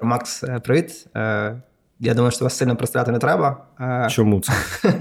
[0.00, 1.06] Макс, е, привіт.
[1.16, 1.62] Е,
[2.00, 3.64] я думаю, що вас сильно представляти не треба.
[3.80, 4.52] Е, Чому це?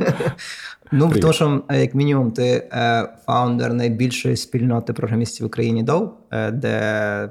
[0.94, 1.21] Ну, Привіт.
[1.21, 2.70] тому що, як мінімум, ти
[3.25, 6.12] фаундер найбільшої спільноти програмістів в Україні DOW,
[6.51, 7.30] де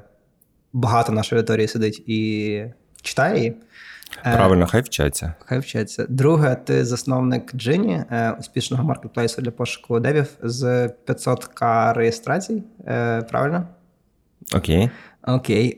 [0.73, 2.63] багато нашої аудиторії сидить і
[3.01, 3.55] читає її.
[4.23, 5.33] Правильно, хай вчаться.
[5.39, 6.05] Хай вчаться.
[6.09, 8.03] Друге, ти засновник Джині,
[8.39, 12.63] успішного маркетплейсу для пошуку девів з 500к реєстрацій.
[13.29, 13.67] Правильно?
[14.55, 14.89] Окей.
[15.27, 15.77] Окей.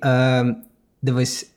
[1.03, 1.53] Дивись,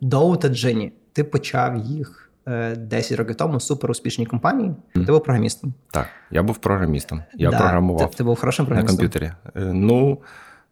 [0.00, 2.30] Доу та Джині, ти почав їх
[2.76, 4.70] 10 е, років тому супер успішній компанії.
[4.94, 5.06] Mm.
[5.06, 5.74] Ти був програмістом.
[5.90, 7.22] Так, я був програмістом.
[7.34, 8.10] Я да, програмував.
[8.10, 8.96] Ти, ти був хорошим програмістом?
[8.96, 9.32] На комп'ютері.
[9.56, 10.18] Е, ну,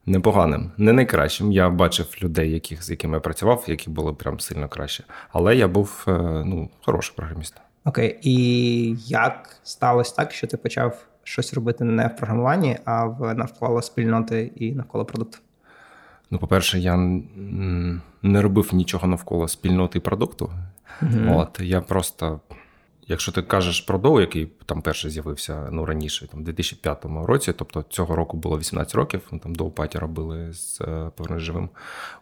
[0.06, 1.52] непоганим, не найкращим.
[1.52, 5.04] Я бачив людей, яких, з якими я працював, які були прям сильно краще.
[5.32, 6.12] Але я був е,
[6.46, 7.54] ну, хороший програміст.
[7.84, 13.34] Окей, і як сталося так, що ти почав щось робити не в програмуванні, а в
[13.34, 15.38] навколо спільноти і навколо продукту?
[16.30, 16.96] Ну, по-перше, я
[18.22, 20.52] не робив нічого навколо спільноти продукту.
[21.02, 21.38] Mm-hmm.
[21.38, 22.40] От я просто,
[23.06, 27.52] якщо ти кажеш про Доу, який там перший з'явився ну раніше, там в 2005 році,
[27.52, 31.68] тобто цього року було 18 років, ми там Доу Паті робили з е, живим.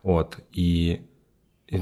[0.03, 0.99] От і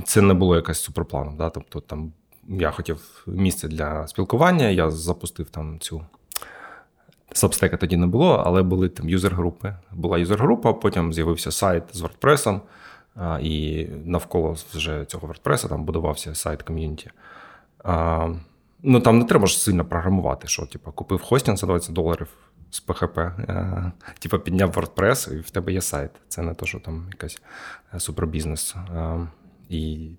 [0.05, 1.36] це не було якось суперпланом.
[1.36, 1.50] Да?
[1.50, 2.12] Тобто там
[2.48, 6.05] я хотів місце для спілкування, я запустив там цю.
[7.33, 9.77] Сабстека тоді не було, але були там юзер-групи.
[9.92, 12.61] Була юзер-група, потім з'явився сайт з WordPress,
[13.41, 17.11] і навколо вже цього WordPress там будувався сайт ком'юніті.
[18.83, 22.28] Ну там не треба ж сильно програмувати, що типу, купив хостінг за 20 доларів
[22.70, 23.33] з PHP,
[24.19, 26.11] типу, підняв WordPress, і в тебе є сайт.
[26.28, 27.42] Це не то, що там якась
[27.94, 28.77] е, супербізнес.
[29.69, 30.11] І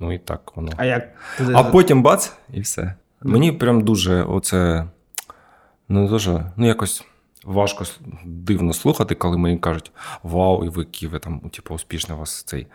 [0.00, 0.72] ну і так воно.
[0.76, 1.08] А як?
[1.54, 2.94] А потім бац, і все.
[3.22, 4.84] Мені прям дуже оце.
[5.88, 7.04] Ну, дуже, ну якось
[7.44, 7.84] важко
[8.24, 9.92] дивно слухати, коли мені кажуть,
[10.22, 12.66] вау, і ви Ківи, там, типу, успішний у вас цей.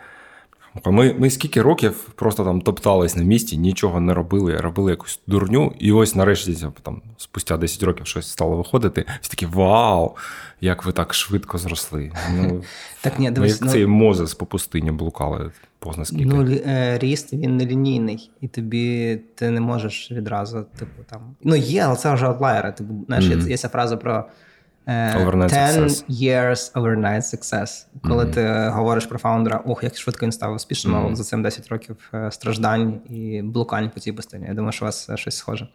[0.85, 5.73] Ми ми скільки років просто там топтались на місці, нічого не робили, робили якусь дурню,
[5.79, 9.05] і ось нарешті там, спустя 10 років щось стало виходити.
[9.21, 10.15] Всі такі вау,
[10.61, 12.11] як ви так швидко зросли.
[12.35, 12.63] Ну,
[13.01, 16.25] так, ні, дивись, Як ну, цей Мозес по пустині блукали позна скільки.
[16.25, 21.35] Ну, е, ріст він не лінійний, і тобі ти не можеш відразу, типу, там.
[21.43, 22.71] Ну, є, але це вже аутлайери.
[22.71, 23.49] Типу, знаєш, mm-hmm.
[23.49, 24.25] є ця фраза про.
[25.47, 26.03] 10 success.
[26.09, 27.85] years overnight success.
[28.03, 28.33] Коли mm-hmm.
[28.33, 31.15] ти говориш про фаундера, ох, як швидко він став успішним, mm-hmm.
[31.15, 34.45] за цим 10 років е, страждань і блукань по цій пустині.
[34.47, 35.67] Я думаю, що у вас е, щось схоже.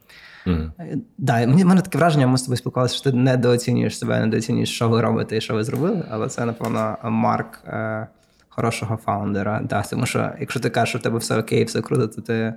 [0.46, 0.70] Mm-hmm.
[1.18, 4.88] Да, мені мене таке враження, ми з тобою спілкувалися, що ти недооцінюєш себе, недооцінюєш, що
[4.88, 8.06] ви робите і що ви зробили, але це, напевно, марк е,
[8.48, 9.60] хорошого фаундера.
[9.64, 12.54] Да, Тому що, якщо ти кажеш, що в тебе все окей, все круто, то ти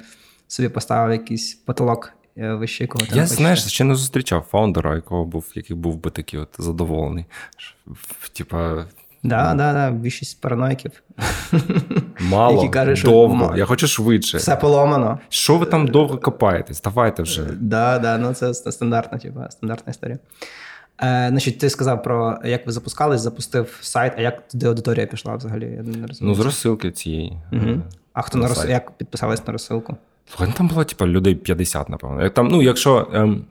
[0.47, 5.75] собі поставив якийсь потолок вище якого Я знаєш, ще не зустрічав фаундера, якого був, який
[5.75, 7.25] був би такий от задоволений.
[8.33, 8.85] Типа.
[9.23, 10.91] Да, ну, да, да, більшість параноїків.
[12.19, 13.47] Мало, які кажуть, довго.
[13.49, 14.37] Що, я хочу швидше.
[14.37, 15.19] Все поломано.
[15.29, 16.81] Що ви там довго копаєтесь?
[16.81, 17.43] Давайте вже.
[17.43, 20.19] Да, да, ну це стандартна, типа, стандартна історія.
[21.01, 25.35] Е, Значить, ти сказав про як ви запускались, запустив сайт, а як туди аудиторія пішла
[25.35, 25.65] взагалі?
[25.65, 26.17] Я не розумію.
[26.21, 27.37] Ну, з розсилки цієї.
[27.51, 27.81] Угу.
[28.13, 28.65] А хто на розс...
[28.65, 29.97] як підписались на розсилку?
[30.29, 32.29] Слухай, ну, там було типу, людей 50, напевно.
[32.29, 33.45] Там, ну, Якщо ем,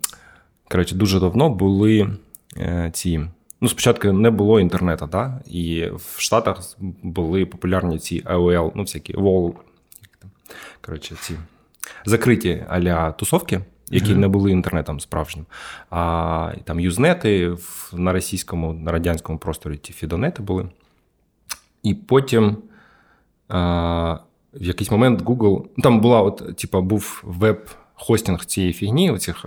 [0.70, 2.10] коротше, дуже давно були
[2.56, 3.20] е, ці.
[3.60, 5.40] Ну, спочатку не було інтернету, да?
[5.46, 9.52] і в Штатах були популярні ці AOL, ну, всякі wall,
[10.80, 11.34] коротше, ці
[12.04, 14.16] закриті аля тусовки, які mm-hmm.
[14.16, 15.46] не були інтернетом справжнім.
[15.90, 17.56] А там юзнети
[17.92, 20.68] на російському, на радянському просторі ті фідонети були.
[21.82, 22.56] І потім.
[23.48, 24.18] А,
[24.60, 25.64] в якийсь момент Google.
[25.76, 29.44] Ну, там була, от, типа, був веб-хостінг цієї фігні, оцих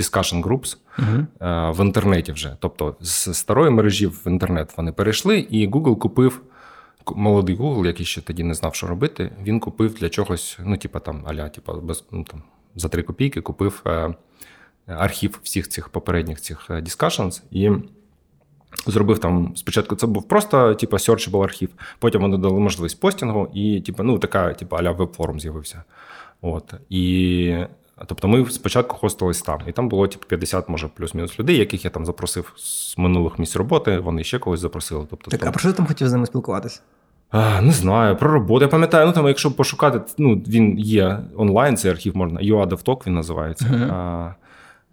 [0.00, 1.72] discussion groups uh-huh.
[1.72, 2.56] в інтернеті вже.
[2.60, 6.40] Тобто з старої мережі в інтернет вони перейшли, і Google купив.
[7.16, 10.98] Молодий Google, який ще тоді не знав, що робити, він купив для чогось, ну, типа
[10.98, 12.42] там, аля, типа, без, ну, там,
[12.74, 14.14] за три копійки купив е,
[14.86, 17.70] архів всіх цих попередніх цих е, discussions, і
[18.86, 21.68] Зробив там спочатку, це був просто типу, searchable архів,
[21.98, 25.82] потім вони дали можливість постінгу, і типу, ну, така, типу, аля веб-форум з'явився.
[26.42, 26.74] От.
[26.88, 27.56] І,
[28.06, 31.90] Тобто ми спочатку хостились там, і там було типу, 50, може, плюс-мінус людей, яких я
[31.90, 35.06] там запросив з минулих місць роботи, вони ще когось запросили.
[35.10, 35.48] Тобто, Так, там...
[35.48, 36.80] а про що ти там хотів з ними спілкуватися?
[37.62, 38.64] Не знаю, про роботу.
[38.64, 42.40] Я пам'ятаю, ну там, якщо пошукати, ну він є онлайн, цей архів можна.
[42.40, 43.64] UA він називається.
[43.64, 44.34] Uh-huh.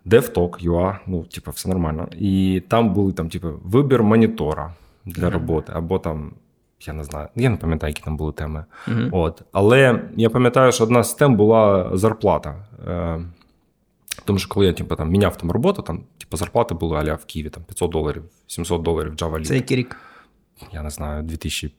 [0.05, 2.07] DevTalk, UA, ну, типу, все нормально.
[2.19, 4.73] І там були там, типу, вибір монітора
[5.05, 5.29] для mm-hmm.
[5.29, 6.31] роботи, або там,
[6.81, 8.65] я не знаю, я не пам'ятаю, які там були теми.
[8.87, 9.09] Mm-hmm.
[9.11, 9.41] От.
[9.51, 12.67] Але я пам'ятаю, що одна з тем була зарплата.
[12.87, 13.21] Е,
[14.25, 17.25] тому що коли я типу, там, міняв там роботу, там типу, зарплати були аля в
[17.25, 19.45] Києві там 500 доларів, 700 доларів Java League.
[19.45, 19.97] Це який рік?
[20.71, 21.73] Я не знаю, 2000.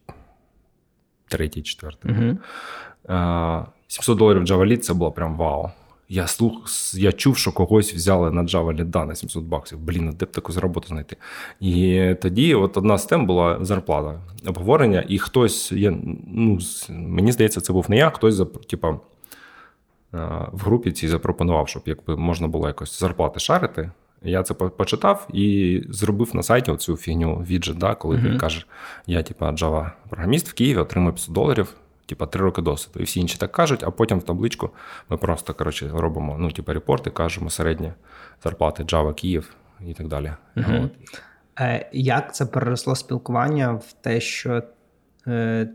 [1.29, 2.13] третій, четвертий.
[2.13, 3.67] Uh-huh.
[3.89, 5.71] 700 доларів Java Lead це було прям вау.
[6.13, 6.65] Я слух,
[6.95, 9.79] я чув, що когось взяли на Java Lead на 700 баксів.
[9.79, 11.17] Блін, де б таку роботу знайти?
[11.61, 15.95] І тоді от одна з тем була зарплата обговорення, і хтось, я,
[16.27, 16.59] ну,
[16.91, 18.99] мені здається, це був не я, хтось типа,
[20.53, 23.91] в групі цій запропонував, щоб якби можна було якось зарплати шарити.
[24.23, 28.33] Я це почитав і зробив на сайті оцю фігню віджит, да, коли mm-hmm.
[28.33, 28.67] ти кажеш,
[29.07, 31.75] я, типа, Java-програміст в Києві, отримую 500 доларів
[32.07, 33.01] типа, три роки досвіду.
[33.01, 34.71] І всі інші так кажуть, а потім в табличку
[35.09, 37.93] ми просто коротше, робимо ну, типа, репорти, кажемо середні
[38.45, 39.55] зарплати Java, Київ
[39.87, 40.33] і так далі.
[40.57, 40.67] Угу.
[40.85, 40.91] От.
[41.61, 44.63] Е, Як це переросло спілкування в те, що
[45.27, 45.69] е,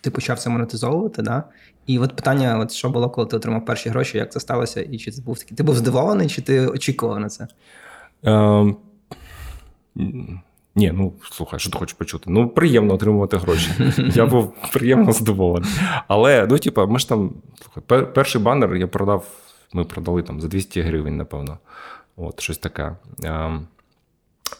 [0.00, 1.22] ти почав це монетизовувати?
[1.22, 1.44] Да?
[1.86, 4.82] І от питання: от що було, коли ти отримав перші гроші, як це сталося?
[4.82, 5.56] І чи це був такий?
[5.56, 7.48] Ти був здивований, чи ти очікував на це?
[8.24, 8.74] Е,
[10.74, 12.30] ні, ну слухай, що ти хочеш почути?
[12.30, 13.70] Ну, приємно отримувати гроші.
[14.14, 15.70] Я був приємно задоволений.
[16.08, 17.32] Але, ну, типа, ми ж там,
[17.62, 19.26] слухай, перший банер я продав,
[19.72, 21.58] ми продали там за 200 гривень, напевно.
[22.16, 22.96] От, щось таке.
[23.24, 23.58] А,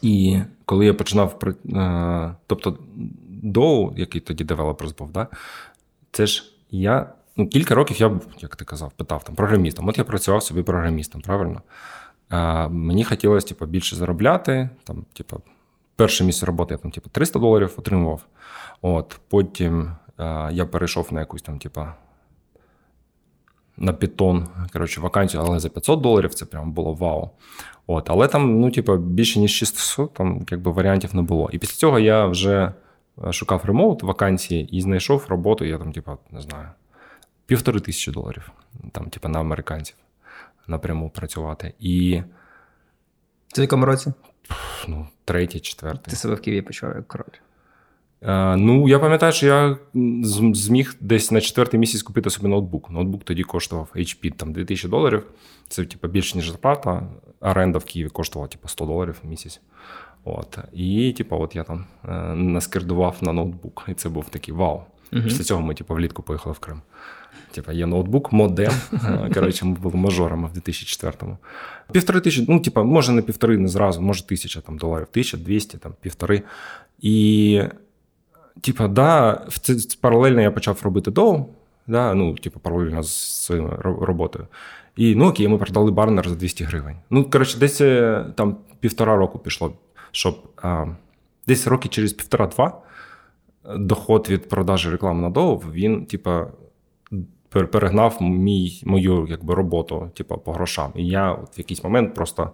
[0.03, 1.41] І коли я починав
[1.75, 2.79] а, тобто,
[3.43, 5.27] DOU, який тоді developers був, да,
[6.13, 9.89] це ж я ну, кілька років я, як ти казав, питав там програмістом.
[9.89, 11.63] От я працював собі програмістом, правильно?
[12.29, 15.41] А, Мені хотілося типу, більше заробляти, там, типу,
[16.01, 18.27] перше місце роботи я там, типу, 300 доларів отримував.
[18.83, 21.87] От, Потім е, я перейшов на якусь там, типу,
[23.77, 27.31] на питон, коротше, вакансію, але за 500 доларів це прям було вау.
[27.87, 31.51] От, Але там, ну, типу, більше ніж 600, там якби варіантів не було.
[31.53, 32.73] І після цього я вже
[33.27, 36.69] е, шукав ремоут вакансії і знайшов роботу, я там, типу, не знаю,
[37.47, 38.53] півтори тисячі доларів,
[38.93, 39.97] там, типу, на американців
[40.67, 41.75] напряму працювати.
[41.79, 42.23] І.
[43.53, 44.13] Це в якому році?
[44.89, 46.11] Ну, третій, четвертий.
[46.11, 47.25] Ти себе в Києві почував як король?
[48.23, 49.77] Е, ну, я пам'ятаю, що я
[50.55, 52.91] зміг десь на четвертий місяць купити собі ноутбук.
[52.91, 55.23] Ноутбук тоді коштував HP там 2000 доларів.
[55.69, 57.03] Це типу, більше, ніж зарплата.
[57.41, 59.61] Оренда в Києві коштувала типу, 100 доларів в місяць.
[60.25, 60.59] От.
[60.73, 63.85] І, типу, от я там е, наскердував на ноутбук.
[63.89, 64.83] І це був такий вау.
[65.13, 65.23] Угу.
[65.23, 66.81] Після цього ми типу, влітку поїхали в Крим.
[67.51, 68.73] Типа є ноутбук, модем.
[69.35, 71.39] Коротше, ми були мажорами в 2004-му.
[71.93, 75.79] Півтори тисячі, ну, типа, може не півтори, не зразу, може тисяча там доларів, тисяча, двісті,
[75.79, 76.43] там, півтори.
[77.01, 77.63] І,
[78.61, 79.43] типа, да,
[80.01, 81.47] паралельно я почав робити доу,
[81.87, 84.47] да, ну, типу, паралельно з своєю роботою.
[84.97, 86.97] І ну окей, ми продали барнер за 200 гривень.
[87.11, 89.73] Ну, коротше, десь е, там півтора року пішло,
[90.11, 90.87] щоб а,
[91.47, 92.83] десь роки через півтора-два
[93.65, 96.47] доход від продажі реклами на доу, він, типа,
[97.51, 100.93] перегнав мій, мою якби, роботу, типу, по грошам.
[100.95, 102.51] І я от в якийсь момент просто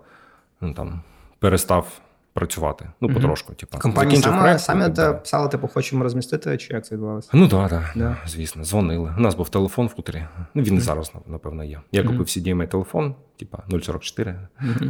[0.60, 1.00] ну, там,
[1.38, 2.00] перестав
[2.36, 2.88] працювати.
[3.00, 3.54] Ну, потрошку.
[3.54, 3.78] Типу.
[3.78, 7.30] Компанія саме, проект, самі те писали, типу, хочемо розмістити, чи як це відбувалося?
[7.32, 9.14] Ну так, да, да, звісно, дзвонили.
[9.18, 10.24] У нас був телефон в хуторі.
[10.54, 11.80] Ну, він і зараз, напевно, є.
[11.92, 14.38] Я купив CDMA телефон, типа 044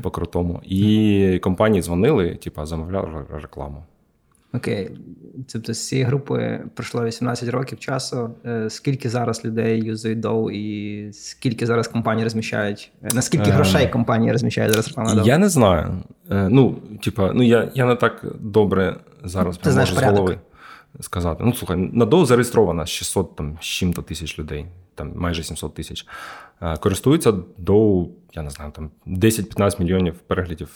[0.02, 0.60] по крутому.
[0.64, 3.84] І компанії дзвонили, типу, замовляли рекламу.
[4.52, 4.90] Окей,
[5.52, 8.30] тобто з цієї групи пройшло 18 років часу.
[8.46, 12.92] Е, скільки зараз людей юзають доу і скільки зараз компанії розміщають?
[13.02, 15.26] Е, наскільки грошей компанії розміщають зараз реклама доу?
[15.26, 16.02] Я не знаю.
[16.30, 20.38] Е, ну, типа, ну я я не так добре зараз Ти знаєш з голови
[21.00, 21.44] сказати.
[21.46, 26.06] Ну, слухай, на доу зареєстровано 600 там, чим-то тисяч людей, там майже 700 тисяч.
[26.80, 30.68] Користуються доу, я не знаю, там 10-15 мільйонів переглядів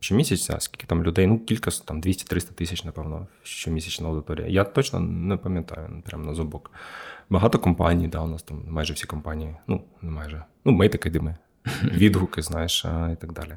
[0.00, 4.48] щомісяця, скільки там людей, ну кілька там 200-300 тисяч, напевно, щомісячна аудиторія.
[4.48, 6.70] Я точно не пам'ятаю, прямо на зубок.
[7.30, 10.44] Багато компаній, да, у нас там майже всі компанії, ну, не майже.
[10.64, 11.36] Ну, ми таки дими,
[11.84, 13.56] відгуки, знаєш, і так далі.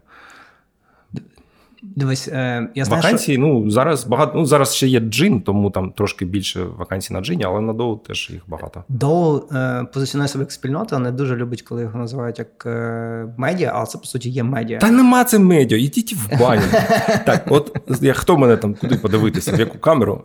[1.82, 3.38] Дивись, е, я знаю, вакансії.
[3.38, 3.48] Що...
[3.48, 4.32] Ну зараз багато.
[4.36, 7.98] Ну зараз ще є джин, тому там трошки більше вакансій на джині, але на доу
[7.98, 8.84] теж їх багато.
[8.90, 13.72] Доу е, позиціонує себе як спільнота, не дуже любить, коли його називають як е, медіа,
[13.76, 14.80] але це по суті є медіа.
[14.80, 16.62] Та нема це медіа, ідіть в баню.
[17.26, 20.22] так, от я хто мене там куди подивитися, в яку камеру?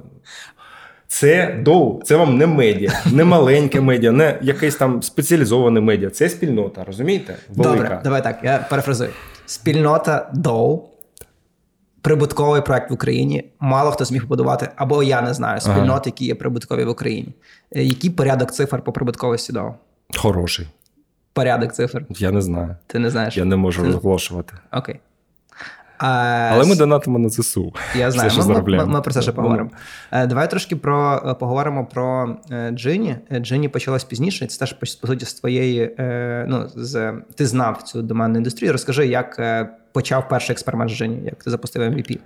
[1.09, 6.11] Це доу, це вам не медіа, не маленьке медіа, не якесь там спеціалізоване медіа.
[6.11, 7.37] Це спільнота, розумієте?
[7.49, 7.83] Велика.
[7.83, 8.39] Добре, давай так.
[8.43, 9.11] Я перефразую.
[9.47, 10.89] Спільнота доу
[12.07, 13.45] прибутковий проект в Україні.
[13.61, 16.03] Мало хто зміг побудувати, або я не знаю спільнот, ага.
[16.05, 17.29] які є прибуткові в Україні.
[17.77, 19.79] Е, який порядок цифр по прибутковості дав?
[20.17, 20.67] Хороший.
[21.33, 22.05] Порядок цифр?
[22.11, 22.77] Я не знаю.
[22.87, 23.37] Ти не знаєш?
[23.37, 23.89] Я не можу Ти...
[23.89, 24.55] розголошувати.
[24.73, 25.01] Окей.
[25.99, 26.09] А,
[26.53, 27.73] Але ми донатимо на ЗСУ.
[27.97, 29.71] Я знаю, Все, ми, ми, ми про це ще поговоримо.
[30.13, 32.37] Е, давай трошки про е, поговоримо про
[32.71, 33.17] Джині.
[33.41, 34.47] Джині почалась пізніше.
[34.47, 35.95] Це теж по суті з твоєї.
[36.49, 38.73] Ну, з ти знав цю доменну індустрію.
[38.73, 39.41] Розкажи, як
[39.93, 42.19] почав перший експеримент з Джині, як ти запустив MVP?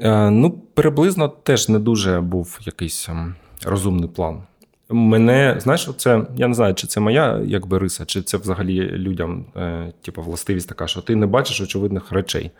[0.00, 3.34] Е, ну, приблизно теж не дуже був якийсь ем,
[3.66, 4.42] розумний план.
[4.88, 9.44] мене, знаєш, це я не знаю, чи це моя якби риса, чи це взагалі людям,
[9.56, 12.50] е, типу, властивість така, що ти не бачиш очевидних речей.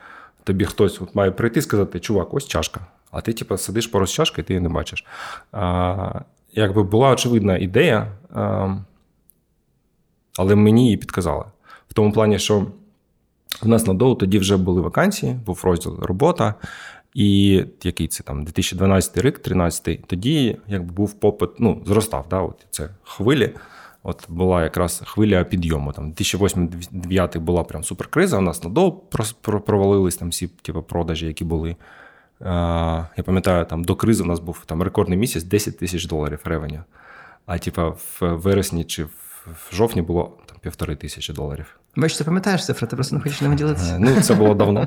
[0.44, 2.80] Тобі хтось от має прийти і сказати, чувак, ось чашка.
[3.10, 5.04] А ти, типу, сидиш поруч чашки, і ти її не бачиш.
[5.52, 6.20] А,
[6.52, 8.74] Якби була очевидна ідея, а,
[10.38, 11.44] але мені її підказали.
[11.88, 12.66] В тому плані, що
[13.62, 16.54] в нас на доу тоді вже були вакансії, був розділ робота.
[17.14, 22.26] І який це там 2012 рік, 13 тоді якби був попит, ну, зростав.
[22.30, 23.54] да, от Це хвилі.
[24.06, 25.92] От була якраз хвиля підйому.
[25.92, 28.38] Там 2008-2009 була прям суперкриза.
[28.38, 28.92] У нас на доу
[29.66, 31.76] провалились там всі типу, продажі, які були.
[32.40, 36.80] Я пам'ятаю, там до кризи у нас був там рекордний місяць 10 тисяч доларів ревеню.
[37.46, 41.78] А типа в вересні чи в жовтні було там півтори тисячі доларів.
[41.96, 43.94] Бачиш, ти пам'ятаєш цифри, ти просто не хочеш ними ділитися.
[43.94, 44.86] Е, ну, це було давно.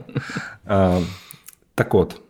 [1.76, 2.22] Так от,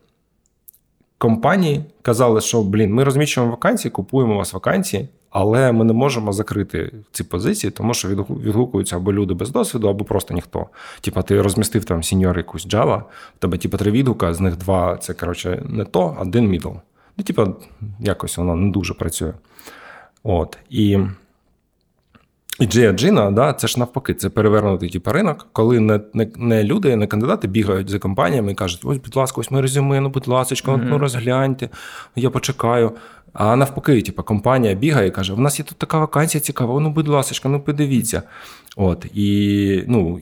[1.18, 6.34] компанії казали, що блін, ми розміщуємо вакансії, купуємо у вас вакансії, але ми не можемо
[6.34, 10.68] закрити ці позиції, тому що відгукуються або люди без досвіду, або просто ніхто.
[11.02, 13.02] Типа, ти розмістив там senior якусь Java,
[13.36, 16.70] в тебе типа три відгука, з них два це коротше не то, один middle.
[17.18, 17.48] Ну, типа,
[18.00, 19.34] якось воно не дуже працює.
[20.24, 20.58] От.
[20.70, 21.00] І
[22.60, 26.96] і Джина, да, це ж навпаки, це перевернутий типу, ринок, коли не не, не люди,
[26.96, 30.28] не кандидати бігають за компаніями і кажуть, ось, будь ласка, ось ми резюме, ну, будь
[30.28, 30.84] ласка, mm-hmm.
[30.84, 31.70] ну розгляньте,
[32.16, 32.92] я почекаю.
[33.34, 36.90] А навпаки, типу, компанія бігає і каже: у нас є тут така вакансія цікава, ну,
[36.90, 38.24] будь ласка, ну подивіться.
[38.76, 40.22] От, І ну,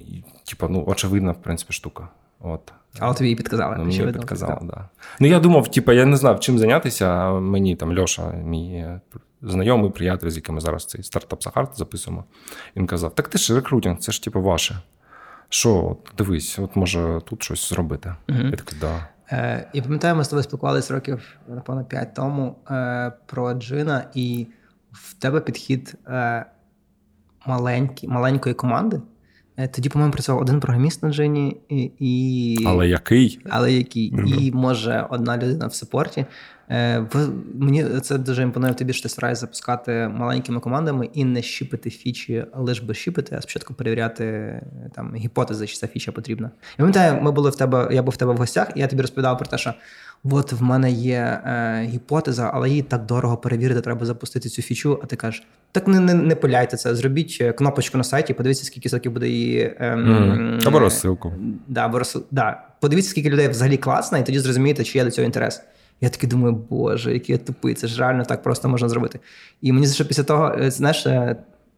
[0.49, 2.07] типу, ну, очевидна, в принципі, штука.
[2.39, 2.73] От.
[2.99, 3.75] Але тобі її підказали.
[3.77, 4.89] Ну, мені підказали, да.
[5.19, 8.85] Ну, я думав, типу, я не знав, чим зайнятися, а мені там Льоша, мій
[9.41, 12.23] знайомий приятель, з яким ми зараз цей стартап Сахарт записуємо.
[12.75, 14.81] Він казав: Так ти ж рекрутинг, це ж типу ваше.
[15.49, 18.15] Що, дивись, от може тут щось зробити.
[18.29, 18.39] Угу.
[18.39, 19.07] Я такий, да.
[19.31, 24.47] Е, Я пам'ятаю, ми з тобою спілкувалися років, напевно, 5 тому е, про Джина, і
[24.91, 26.45] в тебе підхід е,
[27.45, 29.01] маленький, маленької команди.
[29.57, 32.57] Е, тоді, по-моєму, працював один програміст на Джині, і, і...
[32.67, 33.39] але який?
[33.49, 34.13] Але який?
[34.13, 34.39] Mm-hmm.
[34.39, 36.25] І може одна людина в саппорті.
[36.69, 37.05] Е,
[37.53, 42.45] мені це дуже імпонує тобі, що ти стараєшся запускати маленькими командами і не щіпити фічі,
[42.55, 44.61] лише би щіпити, а спочатку перевіряти
[44.95, 46.51] там гіпотези, чи ця фіча потрібна.
[46.77, 49.01] Я пам'ятаю, ми були в тебе, я був в тебе в гостях, і я тобі
[49.01, 49.73] розповідав про те, що
[50.31, 54.99] от в мене є е, гіпотеза, але її так дорого перевірити, треба запустити цю фічу.
[55.03, 58.65] А ти кажеш, так не не, не пиляйте це, зробіть е, кнопочку на сайті, подивіться,
[58.65, 59.59] скільки соків буде її.
[59.79, 60.67] Е, mm.
[60.67, 61.33] Або розсилку.
[61.67, 62.23] Да, або розсил...
[62.31, 62.63] да.
[62.81, 65.61] Подивіться, скільки людей взагалі класно, і тоді зрозумієте, чи є до цього інтерес.
[66.01, 69.19] Я такий думаю, боже, який я тупий, це ж реально так просто можна зробити.
[69.61, 71.35] І мені що після того, е, знаєш, е,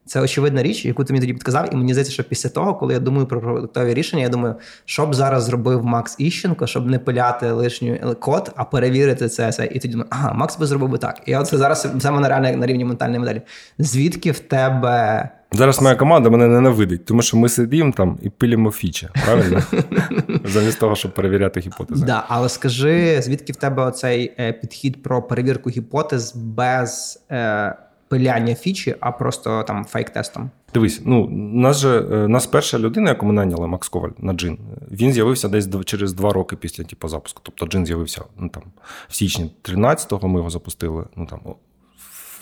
[0.07, 2.93] це очевидна річ, яку ти мені тоді підказав, і мені здається, що після того, коли
[2.93, 6.99] я думаю про продуктові рішення, я думаю, що б зараз зробив Макс Іщенко, щоб не
[6.99, 9.51] пиляти лишню код, а перевірити це.
[9.51, 9.65] це.
[9.65, 11.21] І тоді думаю, ага, Макс би зробив би так.
[11.25, 13.41] І от це зараз саме на реально на рівні ментальної моделі.
[13.79, 15.29] Звідки в тебе.
[15.51, 19.63] Зараз моя команда мене ненавидить, тому що ми сидимо там і пилимо фічі, правильно?
[20.45, 22.05] Замість того, щоб перевіряти гіпотези.
[22.05, 27.23] Да, але скажи, звідки в тебе оцей е, підхід про перевірку гіпотез без.
[27.31, 27.75] Е,
[28.07, 30.49] пиляння фічі, а просто там фейк-тестом.
[30.73, 34.59] Дивись, ну нас же е, нас перша людина, яку ми наняли, Макс Коваль на джин,
[34.91, 37.41] він з'явився десь через два роки після типу, запуску.
[37.43, 38.63] Тобто джин з'явився ну, там,
[39.07, 41.05] в січні 13-го ми його запустили.
[41.15, 41.39] Ну там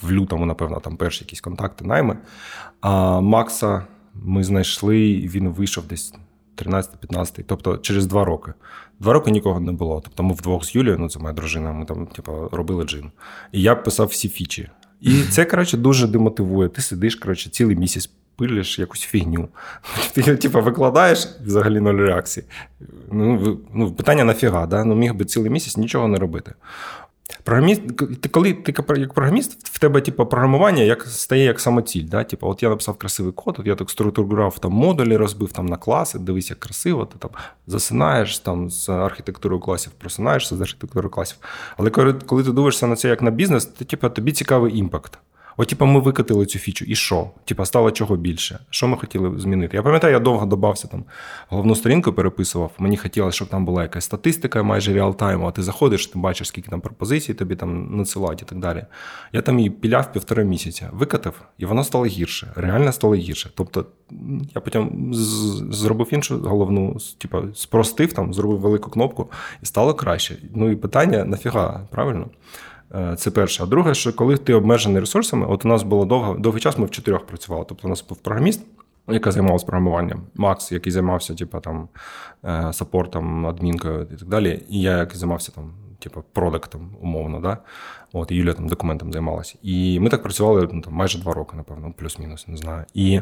[0.02, 2.18] в лютому, напевно, там перші якісь контакти найми.
[2.82, 6.14] А Макса ми знайшли, він вийшов десь
[6.58, 8.54] 13-15, тобто через два роки.
[9.00, 10.02] Два роки нікого не було.
[10.04, 13.12] Тобто ми вдвох з Юлією, ну це моя дружина, ми там типу, робили джин.
[13.52, 14.70] І я писав всі фічі.
[15.02, 16.70] І це, коротше, дуже демотивує.
[16.70, 19.50] Ти сидиш, коротше, цілий місяць пилиш якусь фігню.
[20.14, 22.46] Ти типу, викладаєш взагалі ноль реакції.
[23.12, 24.84] Ну, ну, Питання нафіга, да?
[24.84, 26.54] ну міг би цілий місяць нічого не робити.
[27.44, 27.82] Програміст,
[28.32, 32.06] коли ти як програміст, в тебе типу, програмування як стає як самоціль.
[32.08, 32.24] Да?
[32.24, 35.78] Типу, от я написав красивий код, от я так структурував там модулі, розбив там на
[35.78, 37.32] класи, дивись, як красиво, ти там
[37.68, 41.38] засинаєш там з архітектурою класів, просинаєшся з архітектурою класів.
[41.78, 45.20] Але коли, коли ти дивишся на це як на бізнес, то типу, тобі цікавий impact.
[45.58, 47.30] От, типа, ми викатили цю фічу, і що?
[47.46, 48.60] Типа, стало чого більше?
[48.70, 49.78] Що ми хотіли змінити?
[49.78, 51.04] Я пам'ятаю, я довго додався там
[51.50, 52.72] головну сторінку, переписував.
[52.78, 56.70] Мені хотілося, щоб там була якась статистика, майже реалтайму, а ти заходиш, ти бачиш, скільки
[56.70, 58.86] там пропозицій тобі там надсилають і так далі.
[59.34, 62.52] Я там її піляв півтора місяця, викатив, і воно стало гірше.
[62.56, 63.50] Реально стало гірше.
[63.56, 63.86] Тобто
[64.56, 65.10] я потім
[65.72, 69.32] зробив іншу головну, типа, спростив там, зробив велику кнопку,
[69.64, 70.38] і стало краще.
[70.56, 72.30] Ну і питання нафіга, правильно?
[72.94, 73.64] Е, це перше.
[73.64, 76.86] А друге, що коли ти обмежений ресурсами, от у нас було довго, довгий час, ми
[76.86, 77.66] в чотирьох працювали.
[77.70, 78.66] Тобто у нас був програміст,
[79.08, 81.88] яка займалася програмуванням, Макс, який займався, типу, там,
[82.46, 84.64] е, саппортом, адмінкою і так далі.
[84.70, 87.40] І я, який займався там, типу, продуктом, умовно.
[87.40, 87.58] Да?
[88.14, 89.56] От, і Юля там документом займалася.
[89.64, 92.86] І ми так працювали ну, там, майже два роки, напевно, плюс-мінус, не знаю.
[92.94, 93.22] І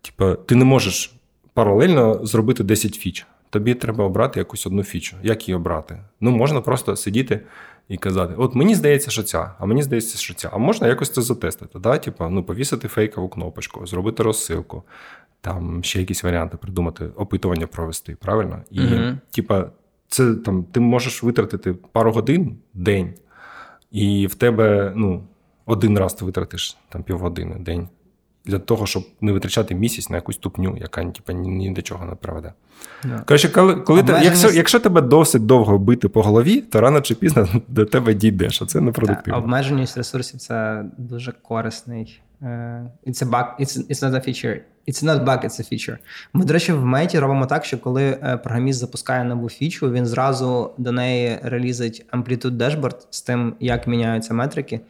[0.00, 1.14] типу, ти не можеш
[1.54, 3.26] паралельно зробити 10 фіч.
[3.50, 5.16] Тобі треба обрати якусь одну фічу.
[5.22, 5.98] Як її обрати?
[6.20, 7.40] Ну, можна просто сидіти
[7.88, 10.50] і казати: от мені здається, що ця, а мені здається, що ця.
[10.52, 11.78] А можна якось це затестити.
[11.78, 11.98] Да?
[11.98, 14.82] Типу, ну, повісити фейкову кнопочку, зробити розсилку,
[15.40, 18.62] там ще якісь варіанти придумати, опитування провести, правильно?
[18.70, 19.70] І, mm типа,
[20.08, 23.14] це там ти можеш витратити пару годин день,
[23.90, 25.24] і в тебе ну,
[25.66, 27.88] один раз ти витратиш там півгодини день
[28.44, 32.04] для того, щоб не витрачати місяць на якусь тупню, яка типу, ні, ні до чого
[32.04, 32.52] не приведе.
[33.04, 33.24] Yeah.
[33.24, 37.14] Коротше, коли, коли ти, якщо якщо тебе досить довго бити по голові, то рано чи
[37.14, 39.34] пізно до тебе дійдеш, а це непродуктивно.
[39.34, 42.20] Так, Обмеженість ресурсів це дуже корисний.
[42.42, 44.56] Uh, it's a bug, it's, it's not a feature.
[44.88, 45.96] It's not bug, it's a feature.
[46.32, 50.06] Ми, до речі, в меті робимо так, що коли е, програміст запускає нову фічу, він
[50.06, 54.80] зразу до неї релізить Amplitude Dashboard з тим, як міняються метрики.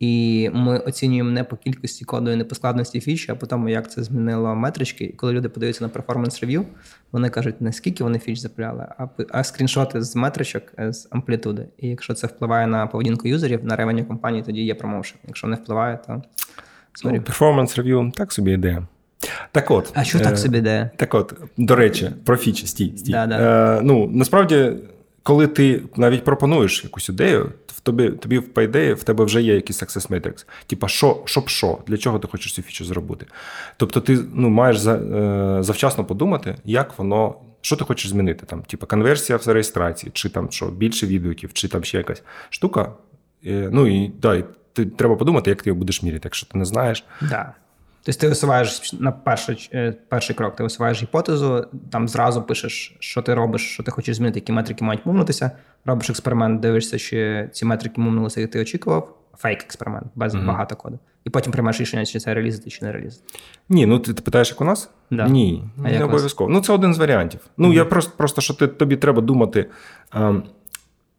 [0.00, 3.68] І ми оцінюємо не по кількості коду і не по складності фічі, а по тому,
[3.68, 5.04] як це змінило метрички.
[5.04, 6.64] І коли люди подаються на перформанс рев'ю,
[7.12, 11.66] вони кажуть, не скільки вони фіч запляли, а а скріншоти з метричок е, з амплітуди.
[11.78, 15.18] І якщо це впливає на поведінку юзерів, на ревеню компанії, тоді є промоушен.
[15.26, 16.22] Якщо не впливає, то
[17.04, 18.86] ну, перформанс рев'ю так собі ідея.
[19.52, 19.90] Так от.
[19.94, 20.90] А що е- так собі ідея?
[20.96, 23.12] Так от, до речі, про фічі, стій, стій.
[23.12, 23.78] Да, да.
[23.78, 24.72] Е, Ну, насправді
[25.26, 29.54] коли ти навіть пропонуєш якусь ідею, в тобі тобі по ідеї в тебе вже є
[29.54, 30.46] якийсь success matrix.
[30.66, 33.26] Типа, що, щоб що, для чого ти хочеш цю фічу зробити?
[33.76, 37.34] Тобто, ти ну, маєш е, завчасно подумати, як воно.
[37.60, 38.46] Що ти хочеш змінити?
[38.46, 42.92] Там, Типа конверсія в реєстрації, чи там що, більше відгуків, чи там ще якась штука.
[43.46, 46.64] Е, ну і да, ти треба подумати, як ти його будеш міряти, якщо ти не
[46.64, 47.04] знаєш.
[47.20, 47.52] Да.
[48.06, 53.22] Тобто ти висуваєш на перший е, перший крок, ти висуваєш гіпотезу, там зразу пишеш, що
[53.22, 55.50] ти робиш, що ти хочеш змінити, які метрики мають мовнутися.
[55.84, 59.16] Робиш експеримент, дивишся, чи ці метрики мовнулися, як ти очікував.
[59.36, 60.46] Фейк експеримент, без mm-hmm.
[60.46, 60.98] багато коду.
[61.24, 63.24] І потім приймаєш рішення, чи це релізити, чи не релізити.
[63.68, 64.90] Ні, ну ти, ти питаєш, як у нас?
[65.10, 65.28] Да.
[65.28, 66.50] Ні, а не обов'язково.
[66.50, 67.40] Ну, це один з варіантів.
[67.56, 67.74] Ну, mm-hmm.
[67.74, 69.66] я просто, просто що ти, тобі треба думати.
[70.10, 70.42] А, ем,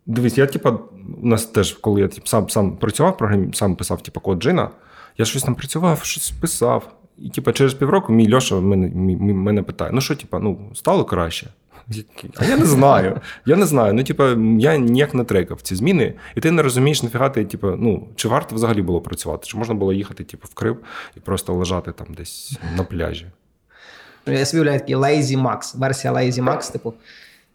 [0.06, 0.80] дивись, я, типа,
[1.24, 4.44] у нас теж, коли я тип, сам сам працював в програмі, сам писав типу, код
[4.44, 4.70] Джина,
[5.18, 6.94] я щось там працював, щось писав.
[7.18, 11.48] І типу, через півроку мій Льоша мене мене питає: ну що, типу, ну, стало краще?
[12.38, 13.22] А я не знаю.
[13.46, 13.94] Я не знаю.
[13.94, 14.24] Ну, типу,
[14.60, 18.28] я ніяк не трекав ці зміни, і ти не розумієш, нафіга ти, типу, ну, чи
[18.28, 19.48] варто взагалі було працювати?
[19.48, 20.78] Чи можна було їхати типу, в Крим
[21.18, 23.26] і просто лежати там десь на пляжі?
[24.26, 26.94] Я собі уявляю такий Lazy Max, версія Lazy Max, типу.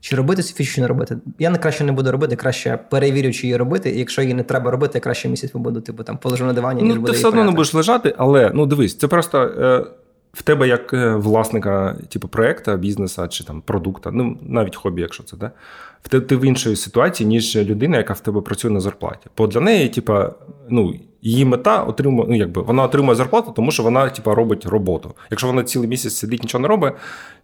[0.03, 1.17] Чи робити цю фічу, чи не робити?
[1.39, 3.91] Я не краще не буду робити, краще перевірю, чи її робити.
[3.91, 6.83] І якщо її не треба робити, я краще місяць побуду, типу там полежу на дивані,
[6.83, 7.13] ніж ну, буде.
[7.13, 9.85] Ти все одно не будеш лежати, але ну дивись, це просто е,
[10.33, 15.23] в тебе як е, власника, типу, проекту, бізнесу чи там продукта, ну навіть хобі, якщо
[15.23, 15.51] це, да?
[16.03, 19.27] в ти, ти в іншій ситуації, ніж людина, яка в тебе працює на зарплаті.
[19.39, 20.15] Бо для неї, типу,
[20.69, 20.95] ну.
[21.25, 25.15] Її мета отримує, ну якби вона отримує зарплату, тому що вона, типа, робить роботу.
[25.31, 26.95] Якщо вона цілий місяць сидить, нічого не робить,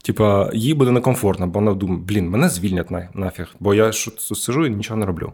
[0.04, 4.66] типа, їй буде некомфортно, бо вона думає, блін, мене звільнять на, нафіг, бо я сижу
[4.66, 5.32] і нічого не роблю.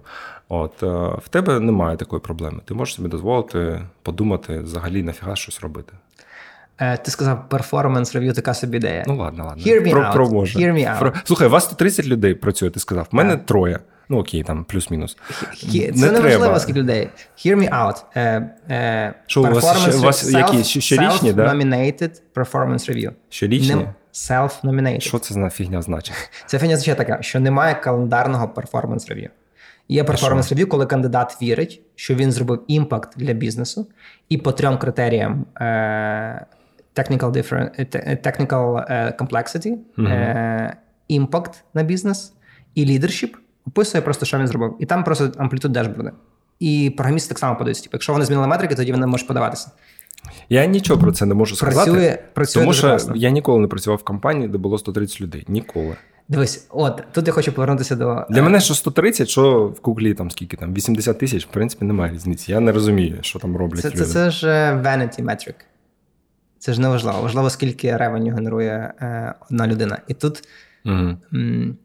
[0.48, 0.86] От е,
[1.24, 2.60] в тебе немає такої проблеми.
[2.64, 5.92] Ти можеш собі дозволити подумати взагалі нафіга щось робити.
[6.78, 9.04] Е, Ти сказав перформанс рев'ю, така собі ідея.
[9.06, 9.62] Ну ладно, ладно.
[9.64, 10.12] Hear me Про, out.
[10.12, 10.98] Про, Hear me out.
[10.98, 11.12] Про...
[11.24, 13.08] Слухай, у вас 130 людей працює, ти сказав.
[13.12, 13.78] В мене троє.
[14.08, 15.16] Ну окей, там плюс-мінус.
[15.72, 17.08] Це не неважливо, скільки людей.
[17.36, 18.02] Hear me out.
[18.16, 21.46] Uh, uh, Що у вас, у вас які щорічні, да?
[21.46, 23.10] Self-nominated performance review.
[23.28, 23.86] Щорічні?
[24.14, 25.00] Self-nominated.
[25.00, 26.14] Що це за фігня значить?
[26.46, 29.28] Це фігня означає така, що немає календарного performance review.
[29.88, 33.86] Є performance review, коли кандидат вірить, що він зробив impact для бізнесу,
[34.28, 36.46] і по трьом критеріям е,
[36.94, 38.84] technical different, technical
[39.18, 39.76] complexity,
[41.08, 42.32] impact на бізнес
[42.74, 43.30] і leadership
[43.66, 44.76] описує просто, що він зробив.
[44.78, 46.12] І там просто Amplitude дешборди.
[46.60, 47.82] І програмісти так само подаються.
[47.82, 49.70] Типу, якщо вони змінили метрики, тоді вони можуть подаватися.
[50.48, 51.90] Я нічого про це не можу сказати.
[51.90, 53.16] Працює, працює тому що класно.
[53.16, 55.44] я ніколи не працював в компанії, де було 130 людей.
[55.48, 55.96] Ніколи.
[56.28, 58.26] Дивись, от тут я хочу повернутися до.
[58.30, 62.12] Для мене що 130, що в Гуглі там скільки там 80 тисяч, в принципі, немає
[62.12, 62.52] різниці.
[62.52, 63.82] Я не розумію, що там роблять.
[63.82, 63.98] Це люди.
[63.98, 65.54] це, це ж vanity metric.
[66.64, 67.20] Це ж не важливо.
[67.20, 69.98] Важливо, скільки ревеню генерує е, одна людина.
[70.08, 70.48] І тут.
[70.84, 71.16] Угу.
[71.34, 71.76] М-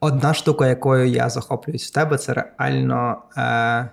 [0.00, 3.88] Одна штука, якою я захоплююсь в тебе, це реально е,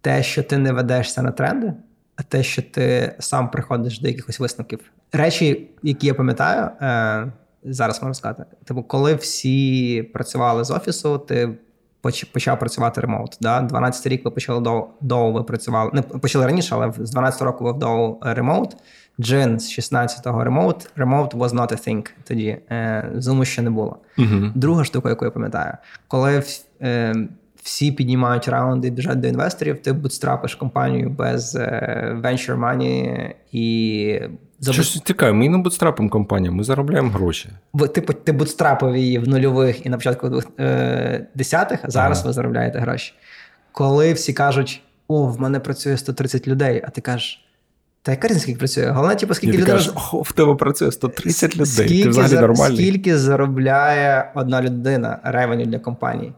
[0.00, 1.72] те, що ти не ведешся на тренди,
[2.16, 4.80] а те, що ти сам приходиш до якихось висновків.
[5.12, 7.32] Речі, які я пам'ятаю, е,
[7.64, 11.58] зараз можу сказати, типу, коли всі працювали з офісу, ти
[12.32, 13.38] почав працювати ремоут.
[13.40, 13.60] Да?
[13.60, 15.90] 12 рік ви почали до, до ви працювали.
[15.94, 18.76] Не почали раніше, але з 12 року ви вдоу ремоут.
[19.20, 20.90] Джин з 16-го ремоут.
[20.96, 22.58] Ремоут was not a thing тоді.
[23.14, 23.98] Зуму ще не було.
[24.18, 24.52] Uh-huh.
[24.54, 25.72] Друга штука, яку я пам'ятаю,
[26.08, 26.42] коли
[26.82, 27.14] е,
[27.66, 34.20] всі піднімають раунди, біжать до інвесторів, ти бутстрапиш компанію без е, venture money і
[34.62, 37.48] Що ж тікає, ми не бутстрапимо компанію, ми заробляємо гроші.
[37.72, 42.26] Ви, типу, ти бутстрапив її в нульових і на початку е, десятих, а зараз ага.
[42.26, 43.14] ви заробляєте гроші.
[43.72, 47.42] Коли всі кажуть, о, в мене працює 130 людей, а ти кажеш.
[48.02, 48.90] Та яка різниця, скільки працює?
[48.90, 49.74] Головне, типу, скільки людей.
[49.74, 51.66] кажеш, о, в тебе працює 130 людей.
[51.66, 52.76] Скільки, ти взагалі нормальний.
[52.76, 56.32] Скільки заробляє одна людина ревеню для компанії?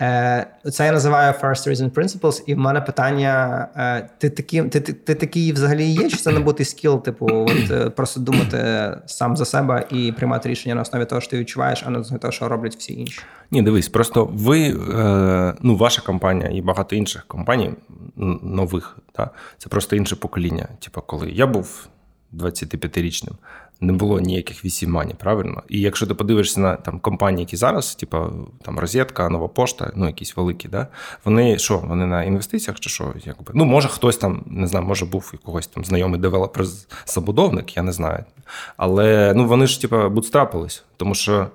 [0.00, 4.80] Е, це я називаю First Reason Principles, і в мене питання: е, ти такий ти,
[4.80, 6.10] ти, такий взагалі є?
[6.10, 10.48] Чи це не бути скіл, типу, от е, просто думати сам за себе і приймати
[10.48, 13.20] рішення на основі того, що ти відчуваєш, а не на того, що роблять всі інші?
[13.50, 14.72] Ні, дивись, просто ви,
[15.60, 17.70] ну, ваша компанія і багато інших компаній
[18.42, 20.68] нових, та, це просто інше покоління.
[20.80, 21.88] Типу, коли я був
[22.34, 23.32] 25-річним,
[23.80, 25.62] не було ніяких вісімані, правильно?
[25.68, 28.18] І якщо ти подивишся на там компанії, які зараз, типу
[28.62, 30.86] там Розетка, Нова Пошта, ну якісь великі, да,
[31.24, 33.14] вони що, вони на інвестиціях чи що?
[33.24, 33.52] Якби?
[33.54, 38.24] Ну, може, хтось там, не знаю, може був якогось там знайомий девелопер-забудовник, я не знаю.
[38.76, 41.46] Але ну вони ж, типу, бутстрапились, тому що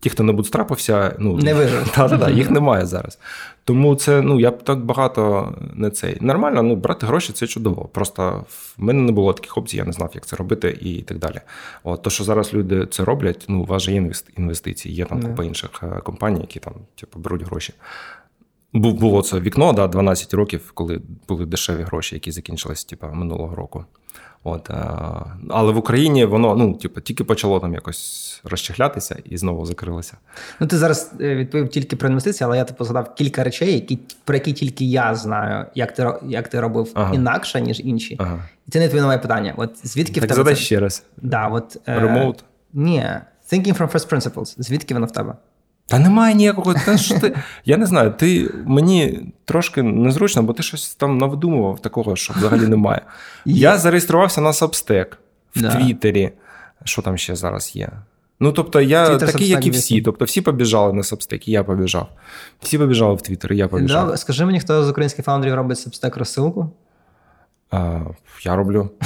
[0.00, 1.90] ті, хто не бутстрапився, ну не вижив.
[1.94, 3.18] Та-та-та, їх немає зараз.
[3.64, 6.18] Тому це ну я б так багато не цей.
[6.20, 7.84] Нормально, ну брати гроші це чудово.
[7.84, 11.18] Просто в мене не було таких опцій, я не знав, як це робити і так
[11.18, 11.40] далі.
[11.84, 15.20] От то, що зараз люди це роблять, ну у вас же є інвестиції, є там
[15.20, 15.28] yeah.
[15.28, 17.72] купа інших е, компаній, які там типу, беруть гроші.
[18.72, 23.84] Було це вікно, да, 12 років, коли були дешеві гроші, які закінчились типу, минулого року.
[24.46, 24.70] От,
[25.50, 30.16] Але в Україні воно ну, типу, тільки почало там якось розчехлятися і знову закрилося.
[30.60, 33.98] Ну, ти зараз е, відповів тільки про інвестиції, але я типу згадав кілька речей, які,
[34.24, 37.14] про які тільки я знаю, як ти як ти робив ага.
[37.14, 38.16] інакше, ніж інші.
[38.18, 38.38] Ага.
[38.68, 39.54] І це не твоє нове питання.
[39.56, 40.36] От звідки так в тебе.
[40.36, 40.60] Задай це...
[40.60, 41.04] ще раз.
[41.22, 42.38] Да, от, е, Remote?
[42.40, 42.44] Е...
[42.72, 43.06] Ні.
[43.52, 44.54] Thinking from first principles.
[44.58, 45.34] Звідки воно в тебе?
[45.86, 46.74] Та немає ніякого.
[46.86, 51.80] Та що ти, Я не знаю, ти мені трошки незручно, бо ти щось там навдумував
[51.80, 53.00] такого, що взагалі немає.
[53.44, 55.06] Я зареєструвався на Substack
[55.56, 55.74] в да.
[55.74, 56.30] Твіттері.
[56.84, 57.90] Що там ще зараз є?
[58.40, 60.02] Ну, тобто, я Twitter, такий, як і всі.
[60.02, 62.08] Тобто, всі побіжали на Substack, і я побіжав.
[62.60, 64.08] Всі побіжали в Твіттер, і я побіжав.
[64.08, 66.70] Да, скажи мені, хто з українських фаундерів робить Substack розсилку?
[67.70, 68.00] А,
[68.44, 68.90] Я роблю.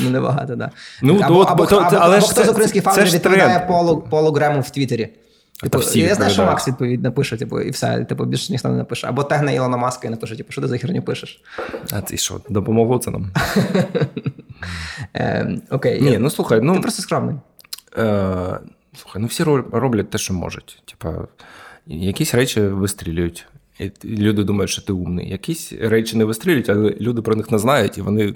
[0.00, 0.70] Ну, небагато, так.
[1.02, 5.08] Ну, або, або, або, або хто з українських фаундерів відповідає полу, полу Грему в Твіттері.
[5.62, 8.76] Типу, всі я знаю, що Макс відповідь напише, типу, і все, типу, більше ніхто не
[8.76, 9.06] напише.
[9.06, 11.42] Або тегне Ілона Маска і напише, типу, що ти за херню пишеш.
[11.92, 13.32] А ти що, допомогло це нам?
[15.14, 16.02] Ем, окей.
[16.02, 16.74] Ні, ну слухай, ну.
[16.74, 17.34] Ти просто скромний.
[17.98, 18.58] Е,
[18.96, 20.82] слухай, ну всі роблять те, що можуть.
[20.84, 21.14] Типа,
[21.86, 23.46] якісь речі вистрілюють.
[24.04, 25.30] Люди думають, що ти умний.
[25.30, 28.34] Якісь речі не вистрілюють, але люди про них не знають, і вони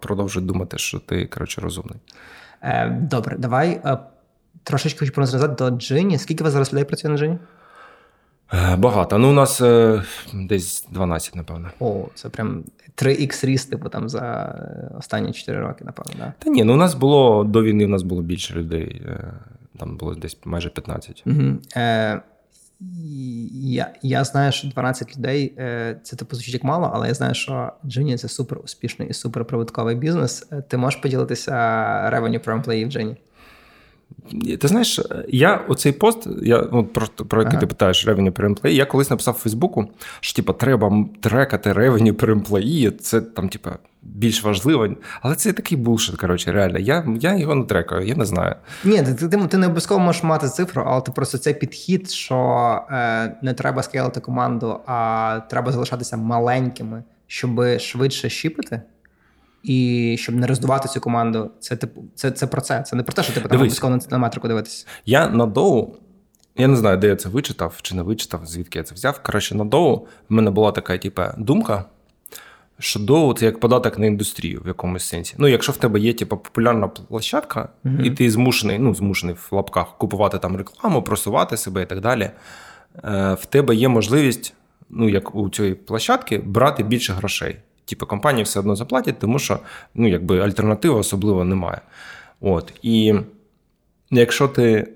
[0.00, 1.98] продовжують думати, що ти коротше розумний.
[2.62, 3.98] Е, Добре, давай е,
[4.62, 6.18] трошечки хочу назад до Джині.
[6.18, 7.38] Скільки у вас зараз людей працює на Джині?
[8.52, 9.18] Е, багато.
[9.18, 10.02] Ну, у нас е,
[10.34, 11.70] десь 12, напевно.
[11.80, 12.64] О, це прям
[12.96, 14.54] 3х ріст, типу там за
[14.98, 16.12] останні 4 роки, напевно.
[16.18, 16.32] да?
[16.38, 19.02] Та ні, ну у нас було до війни, у нас було більше людей.
[19.78, 21.22] Там було десь майже 15.
[21.26, 21.42] Угу.
[21.76, 22.20] Е,
[22.80, 25.54] я я знаю, що 12 людей
[26.02, 29.44] це типу звучить як мало, але я знаю, що Джині це супер успішний і супер
[29.44, 30.46] прибутковий бізнес.
[30.68, 31.52] Ти можеш поділитися
[32.14, 33.16] revenue per employee в Джині?
[34.60, 37.60] Ти знаєш, я оцей пост, я ну, просто про який ага.
[37.60, 39.88] ти питаєш revenue per employee, я колись написав в Фейсбуку,
[40.20, 43.70] що типу, треба трекати revenue per employee, це там, типу,
[44.04, 44.88] більш важливо.
[45.22, 46.78] Але це такий булшит, коротше, реально.
[46.78, 48.54] Я я його не трекаю, я не знаю.
[48.84, 52.36] Ні, ти ти, ти не обов'язково можеш мати цифру, але ти просто цей підхід, що
[52.90, 58.82] е, не треба скейлити команду, а треба залишатися маленькими, щоб швидше щіпити
[59.64, 61.50] і щоб не роздувати цю команду.
[61.60, 62.82] Це типу, це це про це.
[62.82, 64.86] Це не про те, що ти там обов'язково на метрику дивитися.
[65.06, 65.96] Я на доу,
[66.56, 69.22] я не знаю, де я це вичитав чи не вичитав, звідки я це взяв.
[69.22, 71.84] Коротше, на доу в мене була така, типу, думка.
[72.96, 75.34] Доу це як податок на індустрію в якомусь сенсі.
[75.38, 78.02] Ну, якщо в тебе є типу, популярна площадка, mm-hmm.
[78.02, 82.30] і ти змушений, ну, змушений в лапках купувати там рекламу, просувати себе і так далі,
[83.04, 84.54] е, в тебе є можливість,
[84.90, 89.58] ну, як у цієї площадки, брати більше грошей типу, компанії все одно заплатять, тому що
[89.94, 91.80] ну, якби альтернативи особливо немає.
[92.40, 92.72] От.
[92.82, 93.14] І
[94.10, 94.88] якщо ти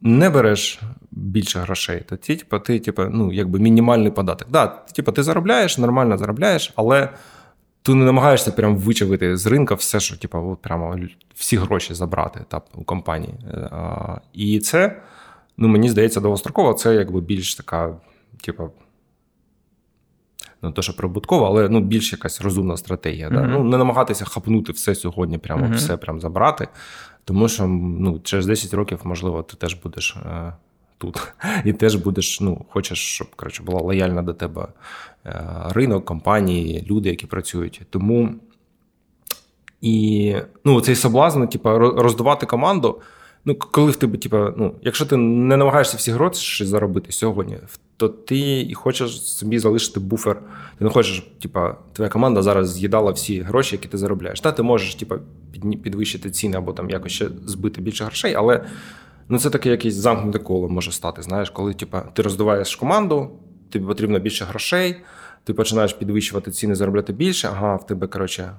[0.00, 0.80] не береш
[1.22, 4.48] більше грошей, то ті, типу, ти, типу, ну, якби мінімальний податок.
[4.50, 7.08] Да, типу, ти заробляєш, нормально заробляєш, але
[7.82, 10.98] ти не намагаєшся прям вичавити з ринка все, що типу, прямо
[11.34, 13.34] всі гроші забрати та, у компанії.
[13.70, 15.02] А, І це,
[15.56, 17.96] ну, мені здається, довгостроково, це якби більш така,
[18.44, 18.70] типу,
[20.62, 23.28] не те, що прибуткова, але ну, більш якась розумна стратегія.
[23.28, 23.40] Mm-hmm.
[23.40, 23.46] Да?
[23.46, 25.74] Ну, Не намагатися хапнути все сьогодні, прямо mm-hmm.
[25.74, 26.68] все прям забрати.
[27.24, 30.52] Тому що ну, через 10 років, можливо, ти теж будеш е,
[31.02, 31.32] тут.
[31.64, 34.66] І теж будеш, ну, хочеш, щоб коротше, була лояльна до тебе
[35.26, 37.80] е, ринок, компанії, люди, які працюють.
[37.90, 38.34] Тому
[39.80, 40.34] і
[40.64, 43.00] ну, цей соблазн, типу, роздувати команду.
[43.44, 47.56] Ну, коли в тебе, типу, ну, якщо ти не намагаєшся всі гроші заробити сьогодні,
[47.96, 50.42] то ти і хочеш собі залишити буфер.
[50.78, 54.40] Ти не хочеш, типа, твоя команда зараз з'їдала всі гроші, які ти заробляєш.
[54.40, 55.18] Та ти можеш, типа,
[55.82, 58.64] підвищити ціни або там якось ще збити більше грошей, але
[59.28, 61.22] ну, це таке якесь замкнуте коло може стати.
[61.22, 63.30] Знаєш, коли типа, ти роздуваєш команду,
[63.70, 64.96] тобі потрібно більше грошей,
[65.44, 67.48] ти починаєш підвищувати ціни, заробляти більше.
[67.48, 68.52] Ага, в тебе коротше,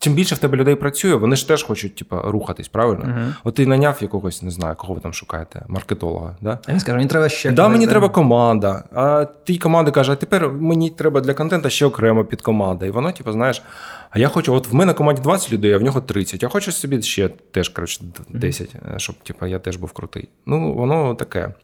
[0.00, 3.04] Чим більше в тебе людей працює, вони ж теж хочуть типу, рухатись, правильно?
[3.04, 3.34] Uh-huh.
[3.44, 6.36] От ти наняв якогось, не знаю, кого ви там шукаєте, маркетолога.
[6.40, 6.58] Да?
[6.68, 7.50] Я скажу, мені треба ще.
[7.50, 7.90] Да, мені да?
[7.90, 8.84] треба команда.
[8.92, 12.86] А тій команди каже, а тепер мені треба для контенту ще окремо під команда.
[12.86, 13.62] І воно, типу, знаєш,
[14.10, 16.42] а я хочу, от в мене команді 20 людей, а в нього 30.
[16.42, 18.98] Я хочу собі ще теж, коротше, 10, uh-huh.
[18.98, 20.28] щоб типу, я теж був крутий.
[20.46, 21.54] Ну, воно таке.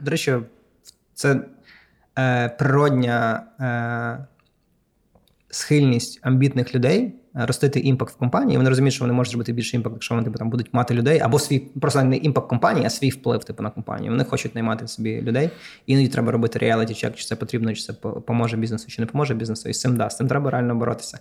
[0.00, 0.36] До речі,
[1.14, 1.40] це
[2.18, 4.26] е, природня е,
[5.50, 7.19] схильність амбітних людей.
[7.34, 8.56] Ростити impact в компанії.
[8.56, 11.20] Вони розуміють, що вони можуть зробити більше impact, якщо вони типу, там будуть мати людей,
[11.20, 14.10] або свій просто не impact компанії, а свій вплив типу, на компанію.
[14.10, 15.50] Вони хочуть наймати собі людей.
[15.86, 17.92] Іноді треба робити reality check, чи це потрібно, чи це
[18.26, 19.68] поможе бізнесу, чи не поможе бізнесу.
[19.68, 21.18] І з цим да, з цим треба реально боротися.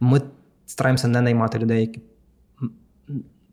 [0.00, 0.20] Ми
[0.66, 2.00] стараємося не наймати людей, які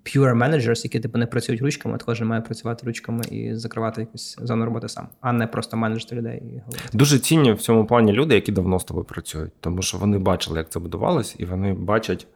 [0.07, 4.65] pure managers, які типу не працюють ручками, кожен має працювати ручками і закривати якусь зону
[4.65, 6.37] роботи сам, а не просто менеджити людей.
[6.37, 6.89] і говорити.
[6.93, 10.57] Дуже цінні в цьому плані люди, які давно з тобою працюють, тому що вони бачили,
[10.57, 12.27] як це будувалось, і вони бачать.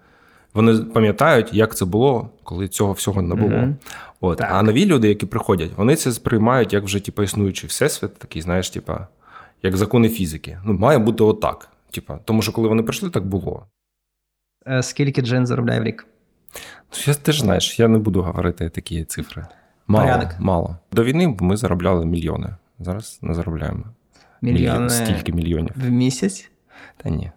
[0.53, 3.49] Вони пам'ятають, як це було, коли цього всього не було.
[3.49, 3.75] Mm-hmm.
[4.21, 4.41] От.
[4.41, 8.69] А нові люди, які приходять, вони це сприймають як вже типу, існуючий всесвіт, такий, знаєш,
[8.69, 8.93] типу,
[9.63, 10.59] як закони фізики.
[10.65, 11.69] Ну, має бути отак.
[11.91, 13.65] Типу, тому що коли вони прийшли, так було.
[14.67, 16.07] Е, скільки Джин заробляє в рік?
[17.07, 19.45] Я теж знаєш, я не буду говорити такі цифри.
[19.87, 20.29] Мало, Порядок.
[20.39, 20.77] мало.
[20.91, 22.55] До війни ми заробляли мільйони.
[22.79, 23.83] Зараз не заробляємо.
[24.41, 25.71] Мільйони Стільки мільйонів.
[25.75, 26.51] В місяць?
[26.97, 27.31] Та ні.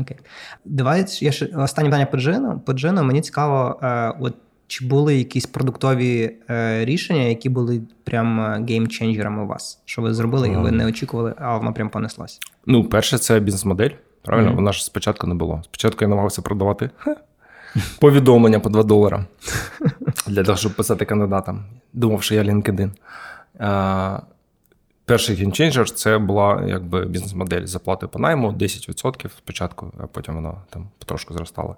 [0.00, 0.16] Окей.
[0.64, 2.60] Давай я ще останнє питання по джину.
[2.66, 4.34] По джину мені цікаво, е, от
[4.66, 9.80] чи були якісь продуктові е, рішення, які були прям е, геймченджерами у вас?
[9.84, 12.40] Що ви зробили, і ви не очікували, а воно прям понеслось?
[12.66, 13.90] Ну, перше, це бізнес-модель.
[14.22, 14.56] Правильно, mm-hmm.
[14.56, 15.62] вона ж спочатку не було.
[15.64, 16.90] Спочатку я намагався продавати
[18.00, 19.26] повідомлення по 2 долара
[20.26, 21.64] для того, щоб писати кандидатам.
[21.92, 22.90] Думав, що я LinkedIn.
[25.04, 30.88] Перший геймченджер це була якби бізнес-модель заплати по найму 10% спочатку, а потім воно там
[30.98, 31.76] потрошку зростало.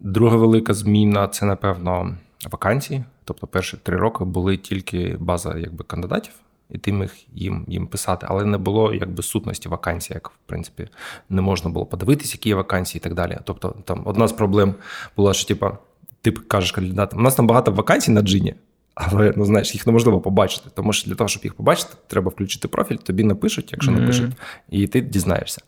[0.00, 2.16] Друга велика зміна це, напевно,
[2.50, 3.04] вакансії.
[3.24, 6.32] Тобто, перші три роки були тільки база якби, кандидатів
[6.70, 10.88] і ти міг їм їм писати, але не було якби сутності вакансій, як в принципі
[11.28, 13.38] не можна було подивитися, які є вакансії і так далі.
[13.44, 14.74] Тобто, там одна з проблем
[15.16, 15.78] була, що типа,
[16.20, 18.54] ти кажеш кандидатам, у нас там багато вакансій на джині.
[18.94, 20.70] Але ну знаєш, їх неможливо побачити.
[20.74, 24.00] Тому що для того, щоб їх побачити, треба включити профіль, тобі напишуть, якщо mm-hmm.
[24.00, 24.32] напишуть,
[24.68, 25.62] і ти дізнаєшся.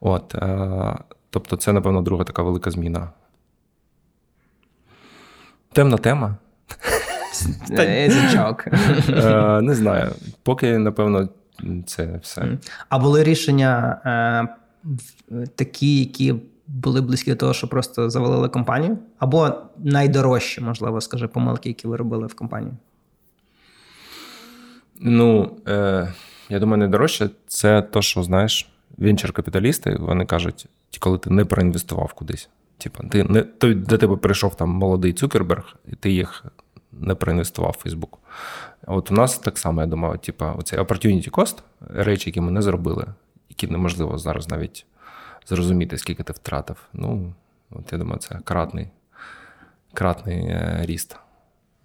[0.00, 0.96] От, е,
[1.30, 3.10] Тобто, це, напевно, друга така велика зміна.
[5.72, 6.36] Темна тема.
[9.08, 10.12] Е, не знаю.
[10.42, 11.28] Поки, напевно,
[11.86, 12.58] це все.
[12.88, 14.00] А були рішення
[15.30, 16.34] е, такі, які
[16.66, 18.98] були близькі до того, що просто завалили компанію?
[19.18, 22.72] Або найдорожчі, можливо, скажи, помилки, які ви робили в компанії?
[25.00, 26.12] Ну, е,
[26.48, 28.68] я думаю, найдорожче це то, що знаєш,
[28.98, 30.66] венчер-капіталісти вони кажуть,
[31.00, 32.48] коли ти не проінвестував кудись.
[32.78, 36.44] Типа, ти не той, до тебе прийшов там молодий Цукерберг, і ти їх
[37.00, 38.16] не проінвестував в Facebook.
[38.86, 41.58] От у нас так само, я думаю, типу, оцей opportunity cost,
[41.94, 43.06] речі, які ми не зробили,
[43.48, 44.86] які неможливо зараз навіть
[45.46, 46.76] зрозуміти, скільки ти втратив.
[46.92, 47.32] Ну,
[47.70, 48.88] от я думаю, це кратний
[49.92, 51.16] кратний е, ріст.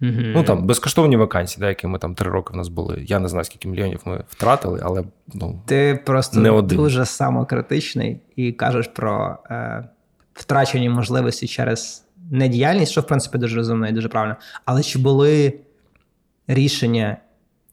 [0.02, 0.32] Mm-hmm.
[0.34, 3.04] Ну там безкоштовні вакансії, да, які ми там три роки в нас були.
[3.06, 6.78] Я не знаю, скільки мільйонів ми втратили, але ну, ти просто не один.
[6.78, 9.88] дуже самокритичний і кажеш про е,
[10.34, 14.36] втрачені можливості через недіяльність, що в принципі дуже розумно і дуже правильно.
[14.64, 15.60] Але чи були
[16.46, 17.16] рішення,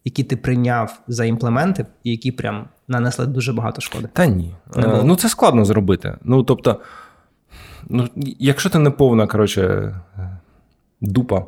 [0.05, 4.09] які ти прийняв за імплементи, і які прям нанесли дуже багато шкоди?
[4.13, 4.55] Та ні.
[4.75, 6.17] Не ну це складно зробити.
[6.23, 6.81] Ну тобто,
[7.89, 8.07] ну,
[8.39, 9.95] якщо ти не повна, коротше
[11.01, 11.45] дупа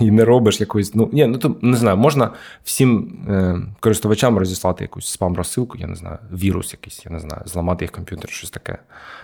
[0.00, 0.94] і не робиш якоїсь.
[0.94, 2.30] Ну ні, ну то не знаю, можна
[2.64, 7.84] всім е, користувачам розіслати якусь спам-розсилку, я не знаю, вірус якийсь, я не знаю, зламати
[7.84, 8.78] їх комп'ютер, щось таке.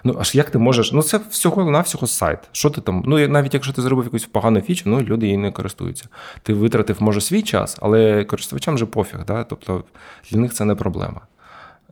[0.04, 0.92] Ну аж як ти можеш?
[0.92, 2.38] Ну це всього навсього сайт.
[2.52, 3.02] Що ти там?
[3.06, 6.08] Ну навіть якщо ти зробив якусь погану фічу, ну люди її не користуються.
[6.42, 9.24] Ти витратив, може, свій час, але користувачам вже пофіг.
[9.26, 9.44] Да?
[9.44, 9.84] Тобто
[10.30, 11.20] для них це не проблема.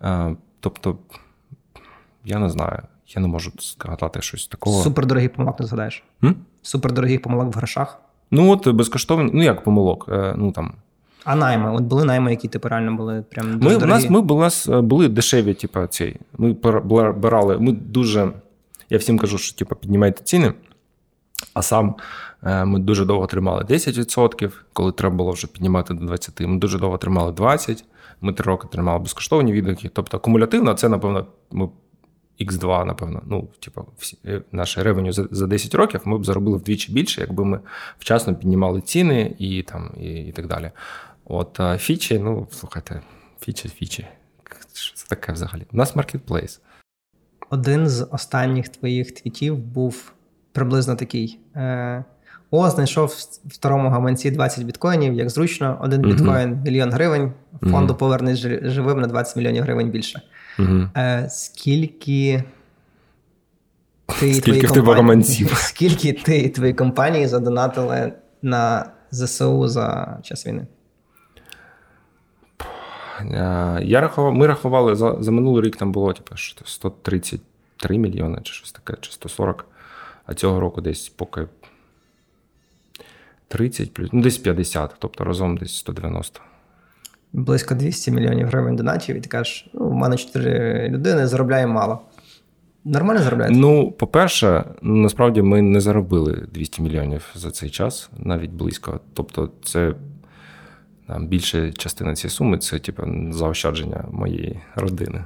[0.03, 0.99] Е, тобто,
[2.25, 2.83] я не знаю.
[3.09, 4.83] Я не можу згадати щось такого.
[4.83, 6.05] Супердорогий помилок не згадаєш?
[6.25, 6.37] М?
[6.63, 8.01] Супердорогих помилок в грошах?
[8.31, 10.07] Ну, от безкоштовні, ну як помилок?
[10.09, 10.73] Е, ну там
[11.25, 11.73] А найми?
[11.73, 14.09] От були найми, які типу реально були прям дуже ми, дорогі?
[14.09, 16.17] У нас ми, е, були дешеві, типу, ці.
[16.39, 16.53] Ми
[17.13, 18.33] брали, ми дуже.
[18.91, 20.53] Я всім кажу, що типу, піднімайте ціни.
[21.55, 21.95] А сам
[22.43, 26.47] е, ми дуже довго тримали 10%, коли треба було вже піднімати до 20%.
[26.47, 27.83] Ми дуже довго тримали 20%.
[28.21, 29.91] Ми три роки тримали безкоштовні відгуки.
[29.93, 31.69] Тобто кумулятивно, це, напевно, ми
[32.41, 36.57] X2, напевно, ну, типу, всі, е, наше revenue за, за 10 років ми б заробили
[36.57, 37.61] вдвічі більше, якби ми
[37.99, 40.71] вчасно піднімали ціни і там, і, і так далі.
[41.25, 43.01] От а фічі, ну, слухайте,
[43.41, 44.07] фічі, фічі.
[44.73, 45.67] Що це таке взагалі?
[45.73, 46.61] У нас маркетплейс.
[47.51, 50.13] Один з останніх твоїх твітів був
[50.53, 51.39] приблизно такий.
[51.57, 52.05] Е,
[52.51, 53.09] О, знайшов
[53.45, 58.71] в второму гаманці 20 біткоїнів, як зручно, один біткоін мільйон гривень, фонду mm-hmm.
[58.71, 60.23] живим на 20 мільйонів гривень більше.
[60.59, 62.45] Е, Скільки
[64.21, 68.13] ти скільки твої компанії, скільки ти і твої компанії задонатили
[68.43, 70.67] на ЗСУ за час війни?
[73.21, 78.53] Е, я рахував, Ми рахували за за минулий рік там було типу, 133 мільйони чи
[78.53, 79.67] щось таке, чи 140.
[80.27, 81.47] А цього року десь поки
[83.49, 86.41] 30 плюс, ну десь 50, тобто разом десь 190.
[87.35, 92.01] Близько 200 мільйонів гривень донатів, і ти кажеш, ну, у мене 4 людини, заробляє мало.
[92.85, 93.57] Нормально заробляєте?
[93.57, 99.01] Ну, по-перше, насправді ми не заробили 200 мільйонів за цей час, навіть близько.
[99.15, 99.95] Тобто, це
[101.07, 105.25] там, більша частина цієї суми це типу, заощадження моєї родини,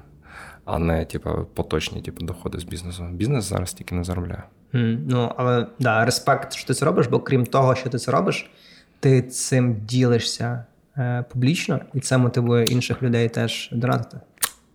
[0.64, 3.04] а не типу, поточні типу, доходи з бізнесу.
[3.12, 4.42] Бізнес зараз тільки не заробляє.
[4.74, 8.12] Mm, ну, але да, респект, що ти це робиш, бо крім того, що ти це
[8.12, 8.50] робиш,
[9.00, 10.64] ти цим ділишся
[11.32, 14.16] публічно, і це мотивує інших людей теж донатити.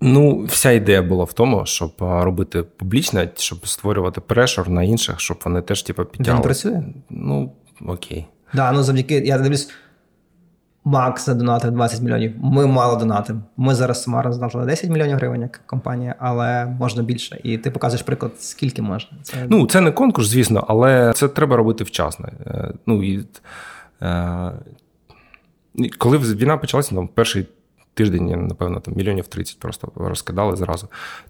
[0.02, 5.40] Ну, вся ідея була в тому, щоб робити публічне, щоб створювати прешор на інших, щоб
[5.46, 6.38] вони теж типу, підтягували.
[6.38, 6.84] Він працює?
[7.10, 7.52] Ну,
[7.88, 8.26] окей.
[8.54, 9.70] Да, ну завдяки, я дивлюсь,
[10.84, 12.34] Макс задонатив 20 мільйонів.
[12.42, 13.42] Ми мало донатимо.
[13.58, 17.40] Ми зараз сумарно задонатили 10 мільйонів гривень як компанія, але можна більше.
[17.44, 19.18] І ти показуєш приклад, скільки можна.
[19.24, 22.30] Це ну це не конкурс, звісно, але це треба робити вчасно.
[22.48, 23.26] Е, ну і
[24.02, 24.52] е,
[25.98, 27.46] коли війна почалася, там перший
[27.94, 30.88] тиждень, напевно, там мільйонів 30 просто розкидали зразу.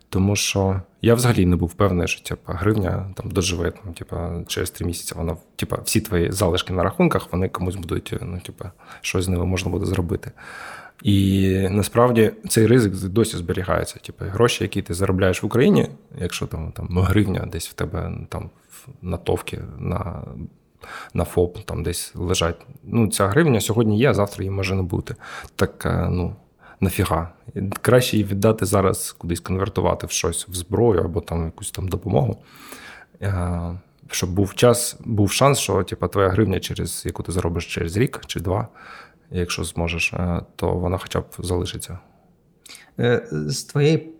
[0.10, 4.72] Тому що я взагалі не був впевнений, що типу, гривня там доживе там, типу, через
[4.72, 5.14] три місяці.
[5.18, 8.66] Вона, типу, всі твої залишки на рахунках, вони комусь будуть, ну, типу,
[9.02, 10.32] щось з ними можна буде зробити.
[11.04, 14.00] І насправді цей ризик досі зберігається.
[14.00, 18.50] Типу, гроші, які ти заробляєш в Україні, якщо там там гривня десь в тебе там
[19.02, 20.24] на товки, на
[21.13, 22.56] на ФОП там десь лежать.
[22.84, 25.15] Ну, ця гривня сьогодні є, а завтра її може не бути.
[25.56, 26.36] Так е, ну,
[26.80, 27.30] нафіга.
[27.82, 32.43] Краще її віддати зараз, кудись конвертувати в щось в зброю або там якусь там допомогу.
[33.22, 33.80] Е,
[34.12, 38.22] щоб був час, був шанс, що типу, твоя гривня, через яку ти заробиш через рік
[38.28, 38.67] чи два,
[39.32, 42.00] якщо зможеш, е, то вона хоча б залишиться.
[43.32, 44.13] З твоєї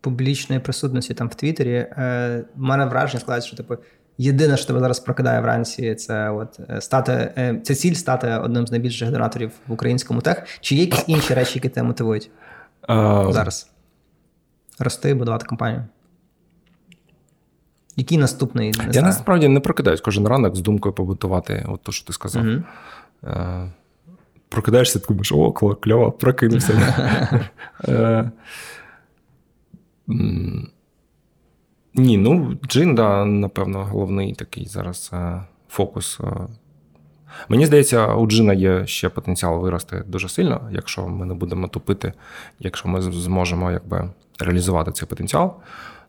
[0.00, 3.76] публічної присутності там в Твіттері, в мене враження складається, що типу,
[4.18, 8.66] Єдине, що тебе зараз прокидає вранці, це от е, стати е, це ціль стати одним
[8.66, 10.44] з найбільших донаторів в українському тех.
[10.60, 12.30] Чи є якісь інші речі, які тебе мотивують
[12.88, 13.32] uh...
[13.32, 13.70] зараз?
[14.78, 15.84] Рости, будувати компанію.
[17.96, 18.70] Який наступний?
[18.78, 19.06] Не Я знаю.
[19.06, 22.44] насправді не прокидаюсь кожен ранок з думкою побутувати, от то, що ти сказав.
[22.44, 22.62] Uh-huh.
[23.22, 23.70] Uh,
[24.48, 26.72] прокидаєшся, ти думаєш, о, кльово, прокинувся.
[31.98, 36.20] Ні, ну джин, да, напевно, головний такий зараз е, фокус.
[36.20, 36.26] Е.
[37.48, 42.12] Мені здається, у джина є ще потенціал вирости дуже сильно, якщо ми не будемо тупити,
[42.60, 45.54] якщо ми зможемо якби реалізувати цей потенціал,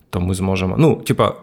[0.10, 0.76] то ми зможемо.
[0.78, 1.34] Ну, типа,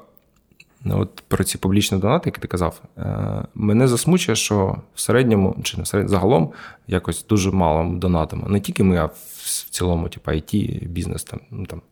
[0.90, 5.78] от про ці публічні донати, які ти казав, е, мене засмучує, що в середньому чи
[5.78, 6.52] на серед загалом
[6.88, 8.48] якось дуже мало донатимо.
[8.48, 11.40] Не тільки ми, а в цілому, типа, IT, бізнес там.
[11.50, 11.82] ну там.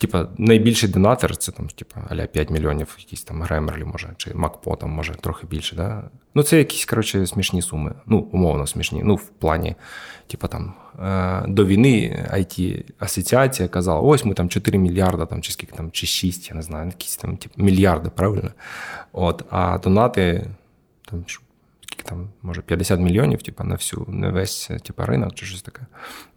[0.00, 4.76] Типа, найбільший донатор це там, типа, аля 5 мільйонів, якісь там Гремерлі, може, чи Макпо
[4.76, 5.76] там, може, трохи більше.
[5.76, 6.02] Да?
[6.34, 7.94] Ну, це якісь, коротше, смішні суми.
[8.06, 9.02] Ну, умовно смішні.
[9.04, 9.74] Ну, в плані,
[10.26, 15.52] типа там е, до війни it асоціація казала: ось ми там 4 мільярда, там, чи
[15.52, 18.50] скільки там, чи 6, я не знаю, якісь там типу, мільярди, правильно?
[19.12, 20.50] От, А донати
[21.10, 21.24] там.
[21.80, 25.82] Скільки там, може, 50 мільйонів, типа, на всю, на весь типа, ринок чи щось таке.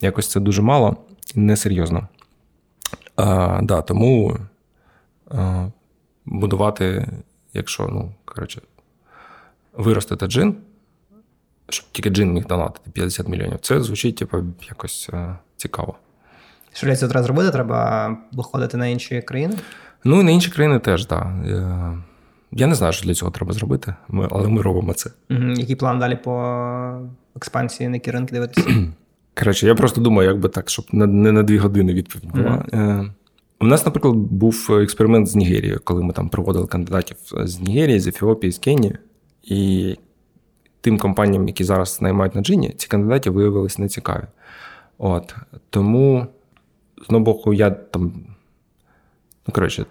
[0.01, 0.97] Якось це дуже мало
[1.35, 2.07] несерйозно.
[3.15, 4.37] А, да, Тому
[5.31, 5.67] а,
[6.25, 7.07] будувати,
[7.53, 8.61] якщо ну, коротше,
[9.73, 10.55] виростити джин,
[11.69, 14.37] щоб тільки джин міг донатити 50 мільйонів, це звучить типу,
[14.69, 15.95] якось а, цікаво.
[16.73, 17.51] Що для цього треба зробити?
[17.51, 19.55] Треба виходити на інші країни?
[20.03, 21.27] Ну і на інші країни теж, так.
[21.45, 21.97] Да.
[22.51, 23.95] Я не знаю, що для цього треба зробити,
[24.29, 25.09] але ми робимо це.
[25.29, 25.39] Угу.
[25.41, 27.01] Який план далі по
[27.35, 28.69] експансії, на які ринки дивитися?
[29.39, 32.65] Коротше, я просто думаю, як би так, щоб не на дві години відповідь була.
[32.71, 33.11] Mm-hmm.
[33.59, 38.07] У нас, наприклад, був експеримент з Нігерією, коли ми там проводили кандидатів з Нігерії, з
[38.07, 38.97] Ефіопії, з Кенії.
[39.43, 39.95] І
[40.81, 44.23] тим компаніям, які зараз наймають на джині, ці кандидати виявилися нецікаві.
[44.97, 45.35] От.
[45.69, 46.27] Тому,
[46.97, 48.13] з одного боку, я там.
[49.47, 49.85] Ну, коротше,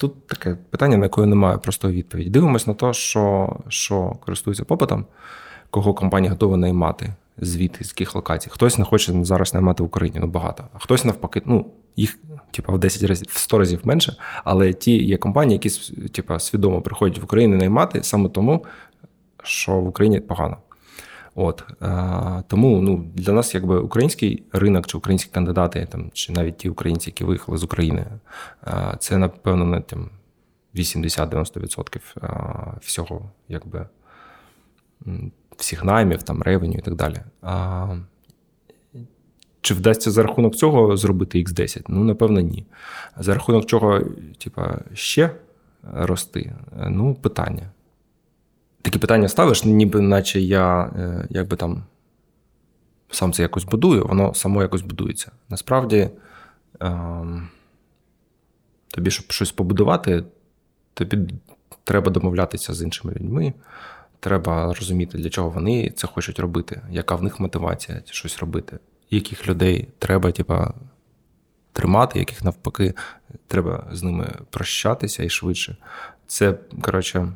[0.00, 2.30] тут таке питання, на яке немає простої відповіді.
[2.30, 5.06] Дивимось на те, що що користується попитом,
[5.70, 8.50] кого компанія готова наймати, звідти, з яких локацій.
[8.50, 11.66] Хтось не хоче зараз наймати в Україні, ну багато, а хтось навпаки, ну,
[11.96, 12.18] їх
[12.50, 14.16] типу, в 10 разів, в 100 разів менше.
[14.44, 15.70] Але ті є компанії, які
[16.08, 18.64] типу, свідомо приходять в Україну наймати саме тому,
[19.42, 20.56] що в Україні погано.
[21.34, 26.56] От е, Тому ну, для нас, якби український ринок, чи українські кандидати, там, чи навіть
[26.56, 28.06] ті українці, які виїхали з України,
[28.66, 30.10] е, це, напевно, не там
[30.74, 33.86] 80-90% е, всього, якби
[35.60, 37.16] всіх наймів, там, ревеню і так далі.
[37.42, 37.96] А,
[39.60, 41.84] Чи вдасться за рахунок цього зробити X10?
[41.88, 42.66] Ну, напевно, ні.
[43.18, 44.00] За рахунок чого,
[44.38, 45.30] типа, ще
[45.82, 46.52] рости?
[46.88, 47.70] Ну, питання
[48.82, 51.82] такі питання ставиш, ніби наче я е, якби там
[53.10, 55.30] сам це якось будую, воно само якось будується.
[55.48, 56.10] Насправді,
[56.80, 57.48] ем,
[58.88, 60.24] тобі, щоб щось побудувати,
[60.94, 61.18] тобі
[61.84, 63.52] треба домовлятися з іншими людьми.
[64.20, 68.78] Треба розуміти, для чого вони це хочуть робити, яка в них мотивація щось робити,
[69.10, 70.74] яких людей треба, типа,
[71.72, 72.94] тримати, яких навпаки,
[73.46, 75.76] треба з ними прощатися і швидше.
[76.26, 77.32] Це, коротше,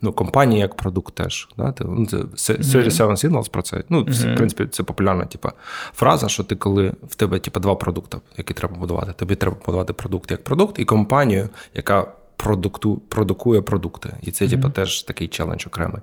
[0.00, 1.48] Ну, компанія як продукт теж.
[1.56, 1.74] Да?
[1.80, 3.84] Ну, це Series 7 Signals про це.
[3.88, 4.34] Ну, mm-hmm.
[4.34, 5.52] в принципі, це популярна типа,
[5.94, 9.92] фраза, що ти, коли в тебе типа, два продукти, які треба будувати, тобі треба будувати
[9.92, 14.16] продукт як продукт, і компанію, яка продукту, продукує продукти.
[14.22, 14.50] І це, mm-hmm.
[14.50, 16.02] типа, теж такий челендж окремий.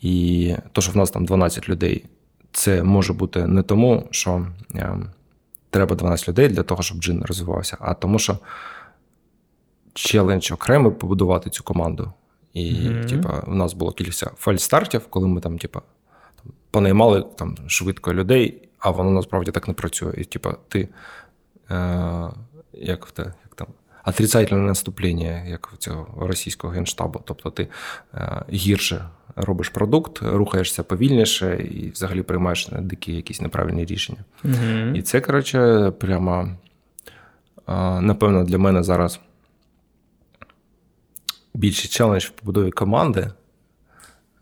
[0.00, 2.04] І то, що в нас там 12 людей,
[2.52, 4.96] це може бути не тому, що е,
[5.70, 8.38] треба 12 людей для того, щоб джин розвивався, а тому, що
[9.94, 12.12] челендж окремий побудувати цю команду.
[12.52, 13.08] І, mm-hmm.
[13.08, 15.82] типа, у нас було кілька фальстартів, коли ми там, типа,
[16.70, 20.14] понаймали там швидко людей, а воно насправді так не працює.
[20.18, 20.88] І, типа, ти
[21.70, 22.30] е,
[22.72, 23.47] як те, як там,
[24.06, 27.20] отрицательне наступлення, як цього російського генштабу.
[27.24, 27.68] Тобто ти
[28.14, 29.04] е, гірше
[29.36, 34.24] робиш продукт, рухаєшся повільніше і взагалі приймаєш дикі якісь неправильні рішення.
[34.44, 34.94] Mm-hmm.
[34.94, 36.48] І це, коротше, прямо,
[37.68, 39.20] е, напевно, для мене зараз
[41.54, 43.30] більший челендж в побудові команди,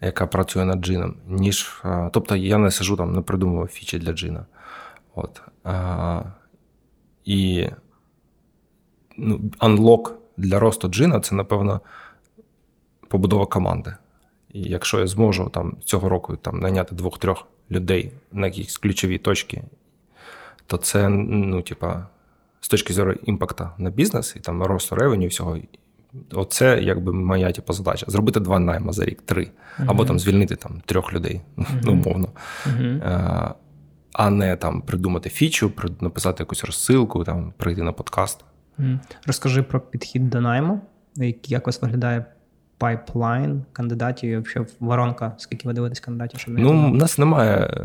[0.00, 1.82] яка працює над джином, ніж.
[2.12, 4.46] Тобто я не сижу там, не придумував фічі для джина.
[5.14, 5.42] От.
[5.64, 6.22] А,
[7.24, 7.68] І
[9.16, 11.80] ну, unlock для росту джина це, напевно,
[13.08, 13.94] побудова команди.
[14.52, 19.62] І якщо я зможу там цього року там найняти двох-трьох людей на якісь ключові точки,
[20.66, 22.06] то це, ну, типа,
[22.60, 25.58] з точки зору імпакта на бізнес і там росту ревеню всього,
[26.32, 28.06] Оце якби моя типу, задача.
[28.08, 29.42] Зробити два найма за рік, три.
[29.42, 29.84] Uh-huh.
[29.90, 31.90] Або там звільнити там трьох людей, uh-huh.
[31.90, 32.28] умовно.
[32.66, 33.54] Uh-huh.
[34.12, 38.44] А не там придумати фічу, написати якусь розсилку, там прийти на подкаст.
[39.26, 40.80] Розкажи про підхід до найму,
[41.44, 42.24] як ось виглядає
[42.78, 46.40] пайплайн кандидатів і взагалі воронка, скільки ви дивитесь кандидатів?
[46.40, 47.80] Щоб ну, у нас немає.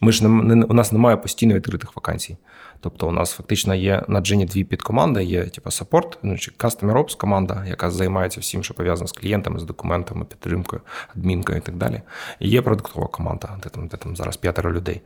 [0.00, 2.36] Ми ж не, у нас немає постійно відкритих вакансій.
[2.80, 6.92] Тобто, у нас фактично є на Джині дві підкоманди: є типу саппорт, ну чи Customer
[6.92, 10.82] Ops команда, яка займається всім, що пов'язано з клієнтами, з документами, підтримкою,
[11.16, 12.02] адмінкою і так далі.
[12.38, 15.00] І є продуктова команда, де там де там зараз п'ятеро людей.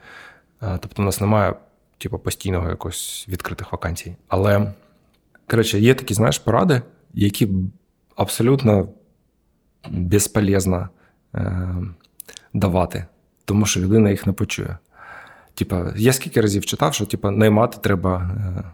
[0.62, 1.54] Е, тобто, у нас немає
[1.98, 4.16] типу, постійного якось відкритих вакансій.
[4.28, 4.72] Але
[5.50, 6.82] коротше, є такі, знаєш, поради,
[7.14, 7.48] які
[8.16, 8.88] абсолютно
[9.90, 10.88] безполезно
[11.34, 11.74] е,
[12.54, 13.06] давати,
[13.44, 14.78] тому що людина їх не почує.
[15.54, 18.30] Типа, я скільки разів читав, що типа, наймати треба.
[18.58, 18.72] Е,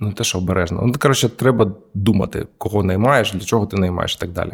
[0.00, 0.82] ну, те, що обережно.
[0.86, 4.52] Ну, коротше, треба думати, кого наймаєш, для чого ти наймаєш і так далі.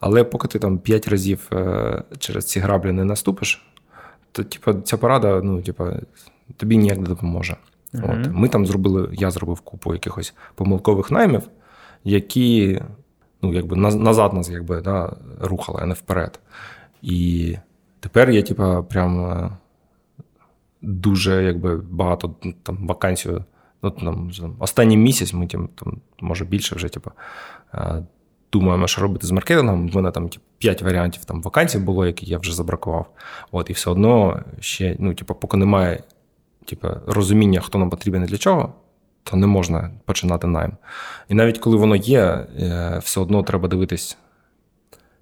[0.00, 3.66] Але поки ти там 5 разів е, через ці граблі не наступиш,
[4.32, 5.84] то типу, ця порада ну, типу,
[6.56, 7.56] тобі ніяк не допоможе.
[7.94, 8.20] Uh-huh.
[8.20, 8.32] От.
[8.32, 11.48] Ми там зробили, я зробив купу якихось помилкових наймів,
[12.04, 12.80] які
[13.42, 16.40] ну, якби назад нас якби, да, рухали, а не вперед.
[17.02, 17.56] І
[18.00, 19.50] тепер я, типу, прям е,
[20.82, 23.30] дуже якби багато ну, там вакансій.
[23.82, 25.68] Ну, там, Останній місяць ми там,
[26.20, 27.10] може більше вже, типу,
[28.52, 29.90] думаємо, що робити з маркетингом.
[29.92, 33.10] У мене там типу, 5 варіантів там вакансій було, які я вже забракував.
[33.52, 36.02] От, І все одно ще, ну, типу, поки немає
[36.64, 38.72] типу, розуміння, хто нам потрібен і для чого,
[39.24, 40.72] то не можна починати найм.
[41.28, 44.16] І навіть коли воно є, е, все одно треба дивитись,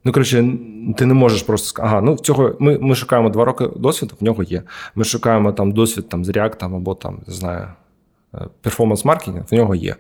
[0.05, 0.55] Ну, коротше,
[0.97, 4.25] ти не можеш просто сказати, ага, ну цього ми ми шукаємо два роки досвіду, в
[4.25, 4.63] нього є.
[4.95, 7.69] Ми шукаємо там досвід там, з React або там, не знаю,
[8.63, 9.97] перформанс-маркетинг, в нього є.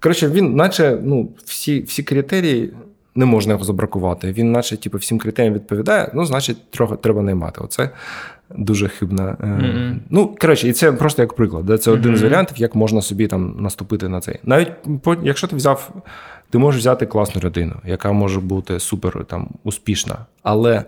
[0.00, 2.72] Коротше, він, наче ну, всі всі критерії
[3.16, 4.32] не можна його забракувати.
[4.32, 7.60] Він, наче, типу, всім критеріям відповідає, ну, значить, трохи треба наймати.
[7.64, 7.90] Оце
[8.50, 9.36] дуже хибна.
[9.40, 9.96] Mm-hmm.
[10.10, 11.82] Ну, коротше, і це просто як приклад.
[11.82, 12.16] Це один mm-hmm.
[12.16, 14.38] з варіантів, як можна собі там наступити на цей.
[14.42, 14.68] Навіть
[15.22, 15.90] якщо ти взяв,
[16.50, 20.84] ти можеш взяти класну людину, яка може бути супер там успішна, але.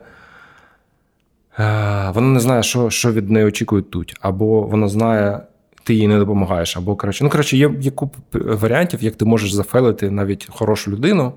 [1.58, 5.40] Е, вона не знає, що що від неї очікують тут, або вона знає,
[5.84, 9.52] ти їй не допомагаєш, або коротше, ну коротше, є є купа варіантів, як ти можеш
[9.52, 11.32] зафейлити навіть хорошу людину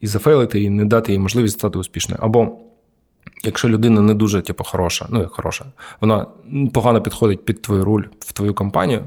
[0.00, 2.20] і зафейлити і не дати їй можливість стати успішною.
[2.22, 2.58] Або
[3.44, 5.64] якщо людина не дуже типу, хороша, ну як хороша,
[6.00, 6.26] вона
[6.74, 9.04] погано підходить під твою руль в твою компанію,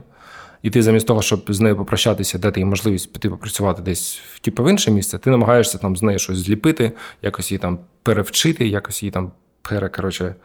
[0.61, 4.63] і ти замість того, щоб з нею попрощатися, дати їй можливість піти попрацювати десь типу,
[4.63, 9.03] в інше місце, ти намагаєшся там з нею щось зліпити, якось її там перевчити, якось
[9.03, 9.31] її там
[9.61, 10.35] пере, коротше,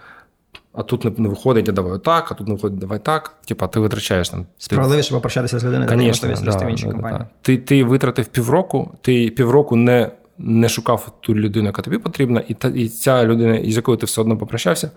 [0.73, 3.35] а тут не виходить, а давай так, а тут не виходить, давай так.
[3.45, 4.47] Типа ти витрачаєш там.
[4.59, 7.19] Справедливіше попрощатися з людиною, Конечно, да, в іншій да, компанії.
[7.19, 7.29] Да.
[7.43, 12.55] Ти ти витратив півроку, ти півроку не не шукав ту людину, яка тобі потрібна, і
[12.55, 14.91] та, і ця людина, із якою ти все одно попрощався,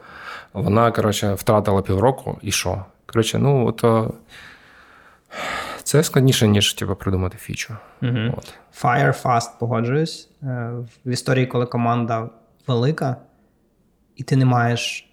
[0.54, 2.86] вона, коротше, втратила півроку і що?
[3.06, 4.14] Коротше, ну, от,
[5.84, 7.76] це складніше, ніж типу, придумати фічу.
[8.02, 8.34] Угу.
[8.38, 8.54] От.
[8.84, 10.30] Fire fast, погоджуюсь.
[10.44, 10.72] Е,
[11.06, 12.30] в історії, коли команда
[12.68, 13.16] велика,
[14.16, 15.09] і ти не маєш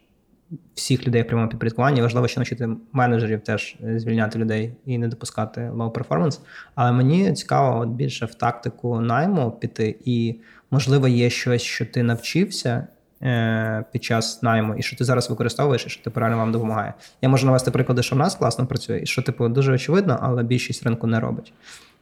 [0.75, 2.03] всіх людей в прямому підпорядкуванні.
[2.03, 6.41] Важливо ще навчити менеджерів теж е, звільняти людей і не допускати low performance.
[6.75, 10.41] Але мені цікаво от більше в тактику найму піти, і
[10.71, 12.87] можливо є щось, що ти навчився.
[13.23, 16.95] Е, під час найму, і що ти зараз використовуєш, і що типу реально вам допомагає.
[17.23, 20.43] Я можу навести приклади, що в нас класно працює, і що, типу, дуже очевидно, але
[20.43, 21.53] більшість ринку не робить.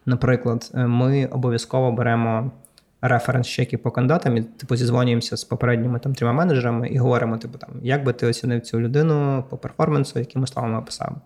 [0.07, 2.51] Наприклад, е, ми обов'язково беремо
[3.09, 7.71] референс-чеки по кандидатам і типу зізвонюємося з попередніми там трьома менеджерами і говоримо, типу, там,
[7.83, 11.17] як би ти оцінив цю людину по перформансу, якими словами описав.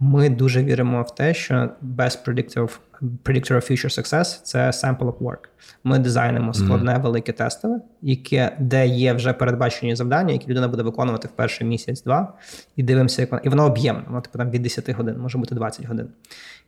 [0.00, 1.54] Ми дуже віримо в те, що
[1.96, 2.78] best predictor of,
[3.24, 5.38] predictor of future success– це sample of work.
[5.84, 7.02] Ми дизайнимо складне mm-hmm.
[7.02, 12.32] велике тестове, яке де є вже передбачені завдання, які людина буде виконувати в перший місяць-два,
[12.76, 14.02] і дивимося, як воно і воно об'ємне.
[14.06, 16.08] Воно типу там від 10 годин, може бути 20 годин.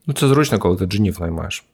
[0.07, 1.65] Ну це зручно, коли ти джинів наймаєш.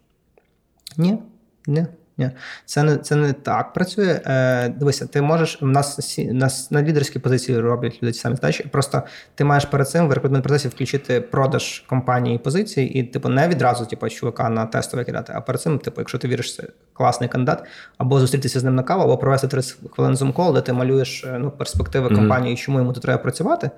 [0.96, 1.18] Ні,
[1.66, 1.86] ні.
[2.18, 2.30] Ні,
[2.64, 4.20] це не це не так працює.
[4.26, 8.68] Е, Дивися, ти можеш в нас нас на лідерській позиції роблять люди ті самі задачі.
[8.72, 9.02] Просто
[9.34, 13.86] ти маєш перед цим в рекрутмент процесі включити продаж компанії позиції, і типу не відразу,
[13.86, 15.32] типу, чувака на тестове кидати.
[15.36, 16.62] А перед цим, типу, якщо ти віриш, це
[16.92, 17.64] класний кандидат,
[17.98, 21.38] або зустрітися з ним на каву, або провести 30 хвилин зум-кол, де ти малюєш е,
[21.38, 22.14] ну, перспективи mm-hmm.
[22.14, 23.70] компанії, чому йому тут треба працювати.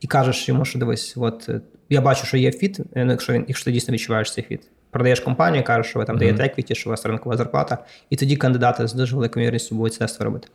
[0.00, 3.32] І кажеш йому, що дивись, от е, я бачу, що є фіт, е, ну, якщо
[3.32, 6.18] він, якщо ти дійсно відчуваєш цей фіт продаєш компанію, кажеш, що ви там mm-hmm.
[6.18, 7.78] даєте еквіті, що у вас ринкова зарплата,
[8.10, 10.48] і тоді кандидати з дуже великою вірністю будуть це робити.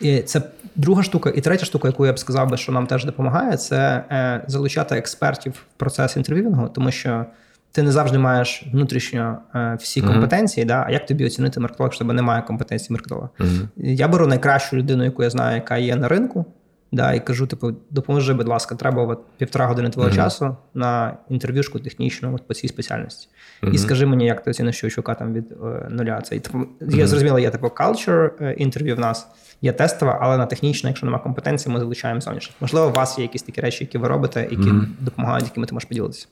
[0.00, 0.42] І Це
[0.76, 1.30] друга штука.
[1.30, 4.96] І третя штука, яку я б сказав би, що нам теж допомагає, це е, залучати
[4.96, 7.26] експертів в процес інтерв'юінгу, тому що
[7.72, 10.12] ти не завжди маєш внутрішньо е, всі mm-hmm.
[10.12, 10.66] компетенції.
[10.66, 10.84] Да?
[10.86, 13.28] А як тобі оцінити маркетолог, якщо тебе немає компетенції маркетолога?
[13.38, 13.66] Mm-hmm.
[13.76, 16.46] Я беру найкращу людину, яку я знаю, яка є на ринку.
[16.92, 20.14] Да, І кажу, типу, допоможи, будь ласка, треба от півтора години твого uh-huh.
[20.14, 23.28] часу на інтерв'юшку технічну от по цій спеціальності.
[23.62, 23.72] Uh-huh.
[23.72, 26.20] І скажи мені, як ти оціниш чувака там від е, нуля.
[26.20, 26.96] Це типу, uh-huh.
[26.96, 29.28] я зрозуміло, є типу culture е, інтерв'ю в нас,
[29.62, 32.56] є тестова, але на технічне, якщо немає компетенції, ми залучаємо зовнішніх.
[32.60, 35.88] Можливо, у вас є якісь такі речі, які ви робите, які допомагають, якими ти можеш
[35.88, 36.26] поділитися.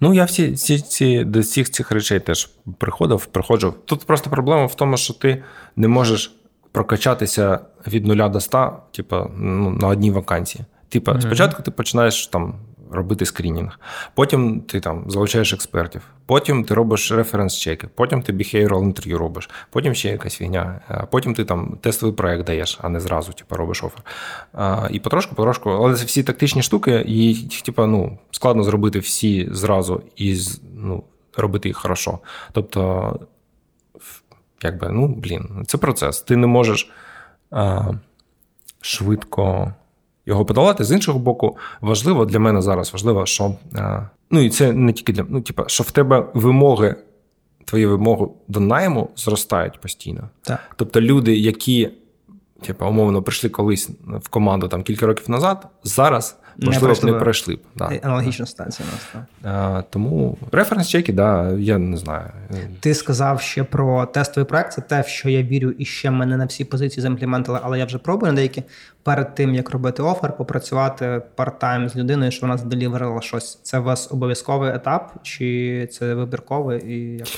[0.00, 3.74] Ну, я всі ці, ці, до всіх цих речей теж приходив, приходжу.
[3.84, 5.42] Тут просто проблема в тому, що ти
[5.76, 6.39] не можеш
[6.72, 10.64] прокачатися від нуля до ста, типу, ну, на одній вакансії.
[10.88, 11.20] Типу, mm-hmm.
[11.20, 12.54] спочатку ти починаєш там
[12.90, 13.80] робити скрінінг,
[14.14, 19.94] потім ти там залучаєш експертів, потім ти робиш референс-чеки, потім ти behavioral інтерв'ю робиш, потім
[19.94, 24.02] ще якась фігня, потім ти там тестовий проект даєш, а не зразу типу, робиш офер.
[24.90, 30.02] І потрошку, потрошку, але це всі тактичні штуки, і типу, ну, складно зробити всі зразу
[30.16, 30.38] і
[30.74, 31.04] ну,
[31.36, 32.18] робити їх хорошо.
[32.52, 33.20] Тобто
[34.62, 36.20] якби, ну, блін, це процес.
[36.20, 36.90] Ти не можеш
[37.50, 37.90] а,
[38.80, 39.72] швидко
[40.26, 40.84] його подолати.
[40.84, 43.54] З іншого боку, важливо для мене зараз важливо, що.
[43.74, 46.96] А, ну, і це не тільки для ну, типу, що в тебе вимоги,
[47.64, 50.28] твої вимоги до найму зростають постійно.
[50.42, 50.60] Так.
[50.76, 51.90] Тобто люди, які.
[52.62, 55.66] Типа, умовно, прийшли колись в команду там кілька років назад.
[55.84, 57.58] Зараз можливо, б не пройшли б.
[57.76, 57.84] Да.
[58.02, 59.26] Аналогічна ситуація у нас.
[59.44, 62.30] А, Тому референс-чеки, да, я не знаю.
[62.80, 64.72] Ти сказав ще про тестовий проект.
[64.72, 67.84] Це те, в що я вірю, і ще мене на всі позиції заімплементили, але я
[67.84, 68.62] вже пробую на деякі.
[69.02, 73.60] Перед тим, як робити офер, попрацювати парт-тайм з людиною, що вона заделіверила щось.
[73.62, 76.92] Це у вас обов'язковий етап, чи це вибірковий?
[76.92, 77.28] і як?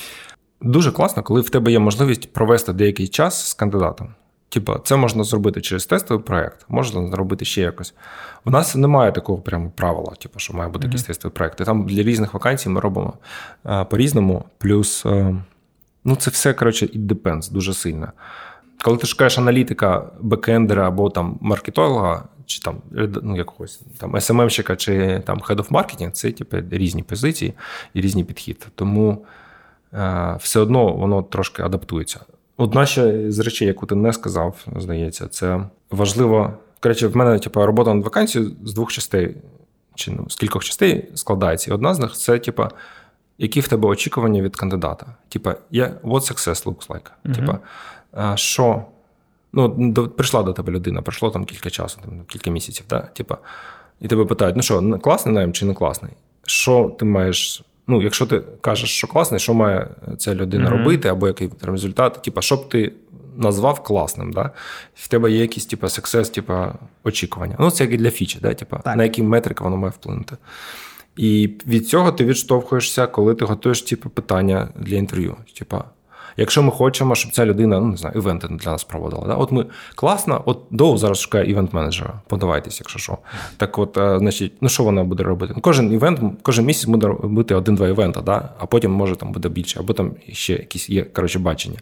[0.61, 4.15] Дуже класно, коли в тебе є можливість провести деякий час з кандидатом.
[4.53, 7.93] Типа, це можна зробити через тестовий проект, можна зробити ще якось.
[8.45, 10.89] У нас немає такого прямо правила, типу, що має бути mm-hmm.
[10.89, 11.61] якийсь тестовий проект.
[11.61, 13.13] І Там для різних вакансій ми робимо
[13.63, 14.45] а, по-різному.
[14.57, 15.35] Плюс, а,
[16.03, 18.11] ну, це все, коротше, it depends дуже сильно.
[18.83, 22.81] Коли ти шукаєш аналітика, бекендера або там маркетолога, чи там
[23.23, 27.53] ну, якогось там SMM-щика, чи там Head of Marketing, це типу, різні позиції
[27.93, 28.67] і різні підхід.
[28.75, 29.25] Тому
[29.93, 32.19] е, все одно воно трошки адаптується.
[32.57, 36.53] Одна ще з речей, яку ти не сказав, здається, це важливо.
[36.79, 39.35] Коротше, в мене типу, робота над вакансією з двох частей,
[39.95, 41.71] чи ну, з кількох частей складається.
[41.71, 42.63] І одна з них це, типу,
[43.37, 45.15] які в тебе очікування від кандидата.
[45.29, 47.11] Типа, what success looks like?
[47.25, 47.35] Uh-huh.
[47.35, 47.59] Типа,
[48.37, 48.85] що
[49.53, 52.99] ну, до, прийшла до тебе людина, пройшло там кілька часу, там, кілька місяців, да?
[52.99, 53.37] Типа,
[54.01, 56.11] і тебе питають: ну що, класний найм чи не класний?
[56.45, 57.63] Що ти маєш?
[57.87, 60.77] Ну, якщо ти кажеш, що класний, що має ця людина mm-hmm.
[60.77, 62.91] робити, або який результат, типа, що б ти
[63.37, 64.51] назвав класним, да?
[64.95, 67.55] в тебе є якісь типа, сексес, типа, очікування.
[67.59, 68.53] Ну, це як і для фічі, да?
[68.53, 70.37] типа, на які метрики воно має вплинути.
[71.17, 75.35] І від цього ти відштовхуєшся, коли ти готуєш типу, питання для інтерв'ю.
[75.59, 75.83] Типа,
[76.37, 79.27] Якщо ми хочемо, щоб ця людина, ну не знаю, івенти для нас проводила.
[79.27, 79.33] Да?
[79.33, 79.65] От ми
[79.95, 82.13] класно, от Доу зараз шукає івент-менеджера.
[82.27, 83.17] Подавайтесь, якщо що.
[83.57, 85.53] Так, от, значить, ну що вона буде робити?
[85.55, 88.49] Ну, Кожен івент, кожен місяць буде робити один-два івента, да?
[88.59, 91.79] а потім може там буде більше, або там ще якісь є коротше бачення.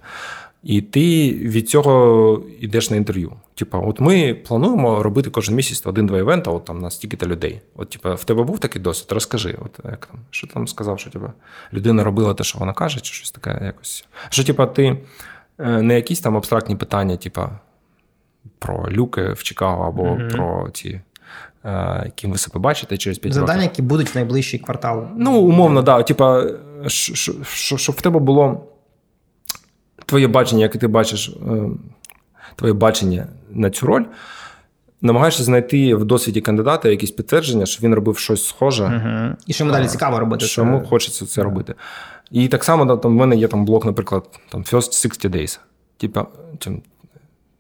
[0.64, 3.34] І ти від цього йдеш на інтерв'ю.
[3.55, 7.62] Типа, от ми плануємо робити кожен місяць один-два івента, от там на стільки-то людей.
[7.76, 9.12] От, типа, в тебе був такий досвід?
[9.12, 11.34] Розкажи, от як там, що там сказав, що типа,
[11.74, 14.05] людина робила те, що вона каже, чи щось таке якось.
[14.30, 14.97] Що, типа, ти
[15.59, 17.59] е, не якісь там абстрактні питання, типа
[18.59, 21.01] про люки в Чикаго або mm про ці.
[21.66, 23.72] Е, яким ви себе бачите через 5 Завдання, років.
[23.72, 25.07] які будуть в найближчий квартал.
[25.18, 25.97] Ну, умовно, так.
[25.97, 26.43] Да, типа,
[26.88, 28.68] щоб в тебе було
[30.12, 31.70] твоє бачення, як ти бачиш, е,
[32.55, 34.03] твоє бачення на цю роль,
[35.01, 38.84] намагаєшся знайти в досвіді кандидата якісь підтвердження, що він робив щось схоже.
[38.84, 39.36] Угу.
[39.47, 40.45] І що йому далі цікаво робити.
[40.45, 41.76] Що йому хочеться це робити.
[42.32, 45.59] І так само там, в мене є там блок, наприклад, там First 60 Days.
[45.97, 46.26] Типа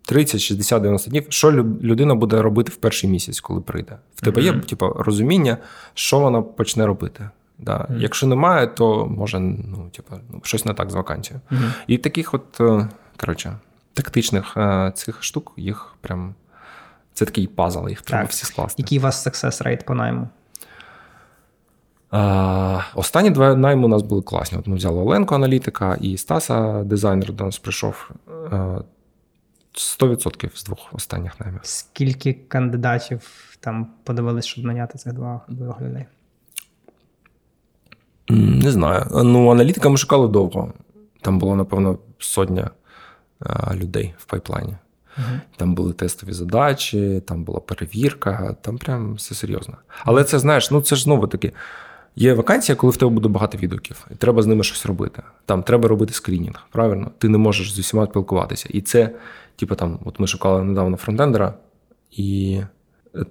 [0.05, 1.25] 30, 60, 90 днів.
[1.29, 3.97] Що людина буде робити в перший місяць, коли прийде?
[4.15, 5.57] В тебе є типу, розуміння,
[5.93, 7.29] що вона почне робити.
[7.61, 7.77] Да.
[7.77, 7.97] Mm-hmm.
[7.97, 11.41] Якщо немає, то може ну, типу, ну, щось не так з вакансією.
[11.51, 11.71] Mm-hmm.
[11.87, 13.57] І таких от, е, коротше,
[13.93, 16.35] тактичних е, цих штук, їх прям
[17.13, 18.81] це такий пазл, їх треба всі скласти.
[18.81, 20.29] Який у вас success rate по найму?
[22.11, 24.57] А, Останні два найму у нас були класні.
[24.57, 28.11] От Ми взяли Оленко аналітика і Стаса, дизайнер до нас прийшов.
[29.73, 31.59] 100% з двох останніх наймів.
[31.63, 33.21] Скільки кандидатів
[33.59, 36.05] там подивились, щоб наняти цих двох людей?
[38.29, 39.05] Не знаю.
[39.11, 40.73] Ну, аналітика ми шукали довго.
[41.21, 42.69] Там було, напевно, сотня
[43.73, 44.75] людей в пайплайні.
[45.17, 49.77] uh Там були тестові задачі, там була перевірка, там прям все серйозно.
[50.05, 51.51] Але це знаєш, ну це ж знову таки.
[52.15, 55.23] Є вакансія, коли в тебе буде багато відгуків, і треба з ними щось робити.
[55.45, 57.11] Там треба робити скринінг, правильно?
[57.17, 58.69] Ти не можеш з усіма спілкуватися.
[58.71, 59.15] І це,
[59.55, 61.53] типу, там, от ми шукали недавно фронтендера,
[62.11, 62.59] і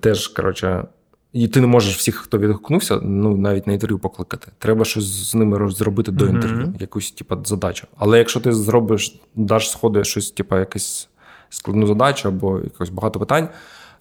[0.00, 0.84] теж, коротше,
[1.32, 4.52] і ти не можеш всіх, хто відгукнувся, ну навіть на інтерв'ю покликати.
[4.58, 6.80] Треба щось з ними зробити до інтерв'ю, mm-hmm.
[6.80, 7.86] якусь типу, задачу.
[7.96, 11.08] Але якщо ти зробиш, даш сходи щось, типу, якусь
[11.50, 13.48] складну задачу або якось багато питань,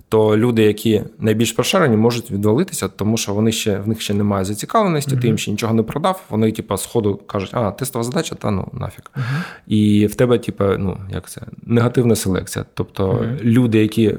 [0.10, 4.46] то люди, які найбільш прошарені, можуть відвалитися, тому що вони ще в них ще немає
[4.46, 5.22] зацікавленості, mm-hmm.
[5.22, 6.24] ти їм ще нічого не продав.
[6.30, 9.04] Вони, типу, з ходу кажуть, а тестова задача, та ну нафіг.
[9.16, 9.42] Mm-hmm.
[9.68, 12.66] І в тебе, типу, ну як це негативна селекція.
[12.74, 13.44] Тобто mm-hmm.
[13.44, 14.16] люди, які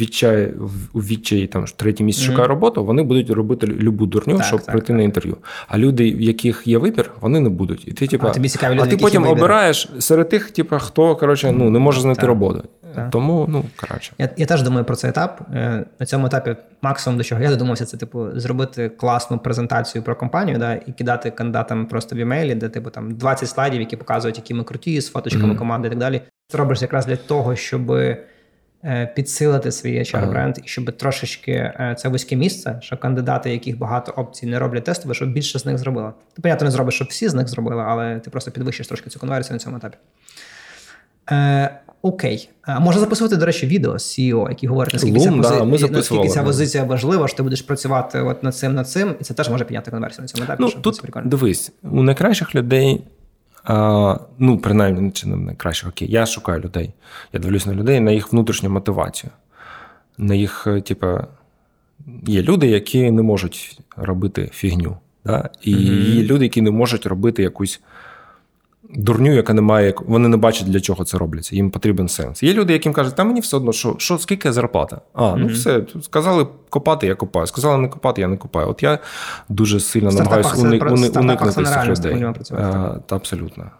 [0.00, 0.52] відчай
[0.92, 4.70] у відчаї там третій місяць шукають роботу, вони будуть робити любу дурню, так, щоб так,
[4.70, 4.96] прийти так.
[4.96, 5.36] на інтерв'ю.
[5.68, 7.88] А люди, в яких є вибір, вони не будуть.
[7.88, 11.16] І ти, типу, а, тобі цікаві люди, а ти потім обираєш серед тих, типу, хто
[11.16, 12.62] коротше, ну не може знайти роботу.
[12.94, 13.10] Так.
[13.10, 14.12] Тому, ну коротше.
[14.18, 15.40] Я я теж думаю про цей етап.
[15.54, 20.16] Е, на цьому етапі максимум до чого я додумався, це типу зробити класну презентацію про
[20.16, 24.36] компанію, да, і кидати кандидатам просто в емейлі, де типу там 20 слайдів, які показують,
[24.36, 25.58] які ми круті, з фоточками mm-hmm.
[25.58, 26.20] команди і так далі.
[26.48, 31.96] Це робиш якраз для того, щоб е, підсилити свій hr бренд і щоб трошечки е,
[31.98, 35.78] це вузьке місце, що кандидати, яких багато опцій не роблять тестове, щоб більше з них
[35.78, 36.12] зробили.
[36.34, 39.20] Ти понятно не зробиш, щоб всі з них зробили, але ти просто підвищиш трошки цю
[39.20, 39.96] конверсію на цьому етапі.
[42.04, 45.66] Окей, а можна записувати, до речі, відео з CEO, які говорять, наскільки, Лум, ця, да,
[45.66, 45.88] пози...
[45.90, 49.34] наскільки ця позиція важлива, що ти будеш працювати от над цим, над цим, і це
[49.34, 50.62] теж може підняти конверсію на цьому етапі.
[50.62, 53.04] Ну, Тут дивись, у найкращих людей,
[53.64, 56.92] а, ну, принаймні, чи не найкращих, окей, я шукаю людей.
[57.32, 59.30] Я дивлюсь на людей, на їх внутрішню мотивацію.
[60.18, 61.26] На їх, е, типа,
[62.26, 64.96] є люди, які не можуть робити фігню.
[65.24, 65.50] Да?
[65.62, 66.14] І mm-hmm.
[66.14, 67.80] є люди, які не можуть робити якусь
[68.96, 71.56] дурню, яка не має, вони не бачать, для чого це робляться.
[71.56, 72.42] Їм потрібен сенс.
[72.42, 75.00] Є люди, яким кажуть, та мені все одно, що що скільки зарплата?
[75.12, 75.36] А, mm-hmm.
[75.36, 77.46] ну все, сказали копати, я копаю.
[77.46, 78.68] Сказали не копати, я не копаю.
[78.68, 78.98] От я
[79.48, 82.26] дуже сильно намагаюся уник, уник, уникнути цих людей.
[82.50, 83.70] А, та абсолютно.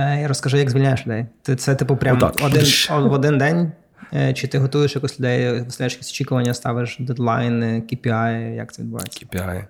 [0.00, 1.26] Е, я розкажу, як звільняєш людей.
[1.42, 3.72] Ти це, типу, прямо один, в один день.
[4.14, 9.26] Е, чи ти готуєш якось людей, виставляєш якісь очікування, ставиш дедлайни, KPI, як це відбувається?
[9.26, 9.64] KPI.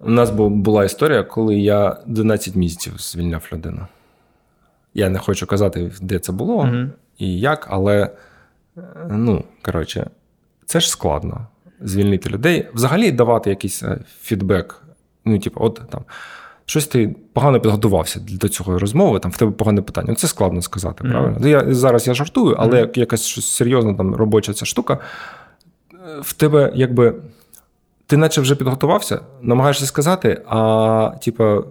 [0.00, 3.86] У нас була історія, коли я 12 місяців звільняв людину.
[4.94, 6.88] Я не хочу казати, де це було mm
[7.18, 8.10] і як, але
[9.10, 10.10] ну, коротше,
[10.66, 11.46] це ж складно
[11.80, 12.68] звільнити людей.
[12.74, 14.82] Взагалі давати якийсь е, фідбек.
[15.24, 16.04] Ну, типу, от там.
[16.66, 20.06] Щось ти погано підготувався до цього розмови, там в тебе погане питання.
[20.08, 21.48] Ну, це складно сказати, mm правильно?
[21.48, 24.98] Я, Зараз я жартую, але mm якась щось серйозна там робоча ця штука,
[26.20, 27.14] в тебе якби
[28.08, 31.62] ти наче вже підготувався, намагаєшся сказати, а типа,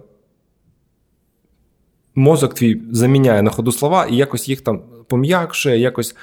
[2.14, 6.16] мозок твій заміняє на ходу слова і якось їх там пом'якшує, якось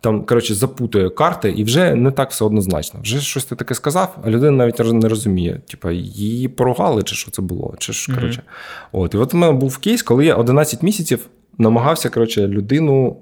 [0.00, 3.00] там, коротше, запутує карти, і вже не так все однозначно.
[3.02, 5.60] Вже щось ти таке сказав, а людина навіть не розуміє.
[5.70, 7.74] Типа, її поругали, чи що це було.
[7.78, 8.42] Чи ж, коротше.
[8.46, 9.00] Mm-hmm.
[9.00, 11.26] От, І от у мене був кейс, коли я 11 місяців
[11.58, 13.16] намагався коротше, людину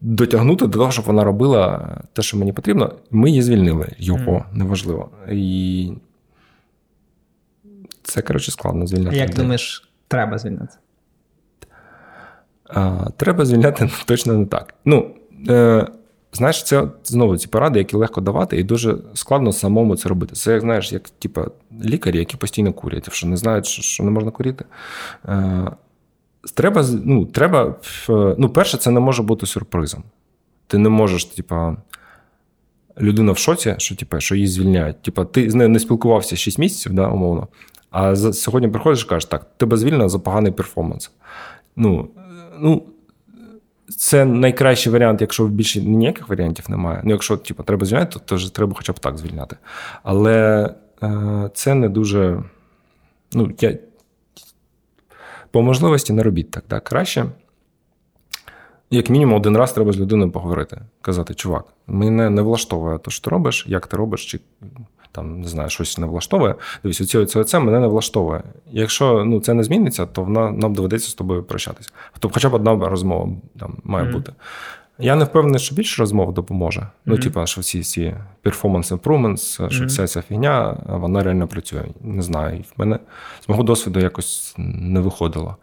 [0.00, 2.94] дотягнути до того, щоб вона робила те, що мені потрібно.
[3.10, 4.44] Ми її звільнили, його, mm.
[4.52, 5.10] неважливо.
[5.30, 5.92] І
[8.02, 9.16] це, коротше, складно звільняти.
[9.16, 9.42] Як людей.
[9.42, 10.76] думаєш, треба звільняти?
[12.68, 14.74] А, Треба звільняти точно не так.
[14.84, 15.10] Ну,
[15.48, 15.86] е,
[16.32, 20.34] знаєш, це знову ці поради, які легко давати, і дуже складно самому це робити.
[20.34, 21.44] Це, як знаєш, як типу,
[21.84, 24.64] лікарі, які постійно курять, що не знають, що не можна курити.
[25.28, 25.70] Е,
[26.54, 27.74] Треба, ну, треба,
[28.38, 30.04] ну, перше, це не може бути сюрпризом.
[30.66, 31.76] Ти не можеш, типа,
[33.00, 35.02] людина в шоці, що типа, що її звільняють.
[35.02, 37.48] Типа, ти з нею не спілкувався 6 місяців, да, умовно.
[37.90, 41.10] А сьогодні приходиш і кажеш, так, тебе звільнено за поганий перформанс.
[41.76, 42.08] Ну,
[42.58, 42.82] ну,
[43.96, 47.00] це найкращий варіант, якщо більше ніяких варіантів немає.
[47.04, 49.56] Ну, якщо типу, треба звільняти, то, то треба хоча б так звільняти.
[50.02, 50.68] Але
[51.02, 52.42] е, це не дуже.
[53.32, 53.78] Ну, я
[55.50, 56.64] по можливості не робіть так.
[56.68, 56.84] так.
[56.84, 57.26] Краще,
[58.90, 60.80] як мінімум, один раз треба з людиною поговорити.
[61.02, 64.40] Казати, чувак, мене не влаштовує те, що ти робиш, як ти робиш, чи
[65.12, 66.54] там не знаю, щось не влаштовує.
[66.82, 68.42] Дивись, оці, оце, оце мене не влаштовує.
[68.70, 71.90] Якщо ну, це не зміниться, то вона, нам доведеться з тобою прощатися.
[72.12, 73.28] Тобто, хоча б одна розмова
[73.58, 74.12] там має mm-hmm.
[74.12, 74.32] бути.
[75.00, 76.80] Я не впевнений, що більше розмов допоможе.
[76.80, 76.86] Mm-hmm.
[77.04, 81.84] Ну, типа, що всі ці performance improvements, що вся ця фігня, вона реально працює.
[82.00, 82.64] Не знаю.
[82.76, 82.98] В мене
[83.40, 85.56] з мого досвіду якось не виходило.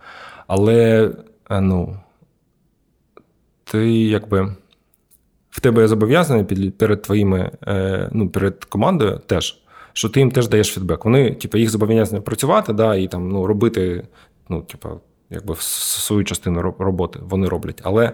[0.47, 1.11] Але
[1.49, 1.99] е, ну,
[3.63, 4.55] ти якби.
[5.49, 6.43] В тебе є зобов'язання
[6.77, 9.61] перед твоїми, е, ну, перед командою теж,
[9.93, 11.05] що ти їм теж даєш фідбек.
[11.05, 14.07] Вони, типу, їх зобов'язані працювати, да, і там ну, робити,
[14.49, 14.89] ну, типу,
[15.29, 17.81] якби свою частину роботи вони роблять.
[17.83, 18.11] Але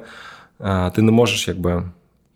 [0.96, 1.84] ти не можеш якби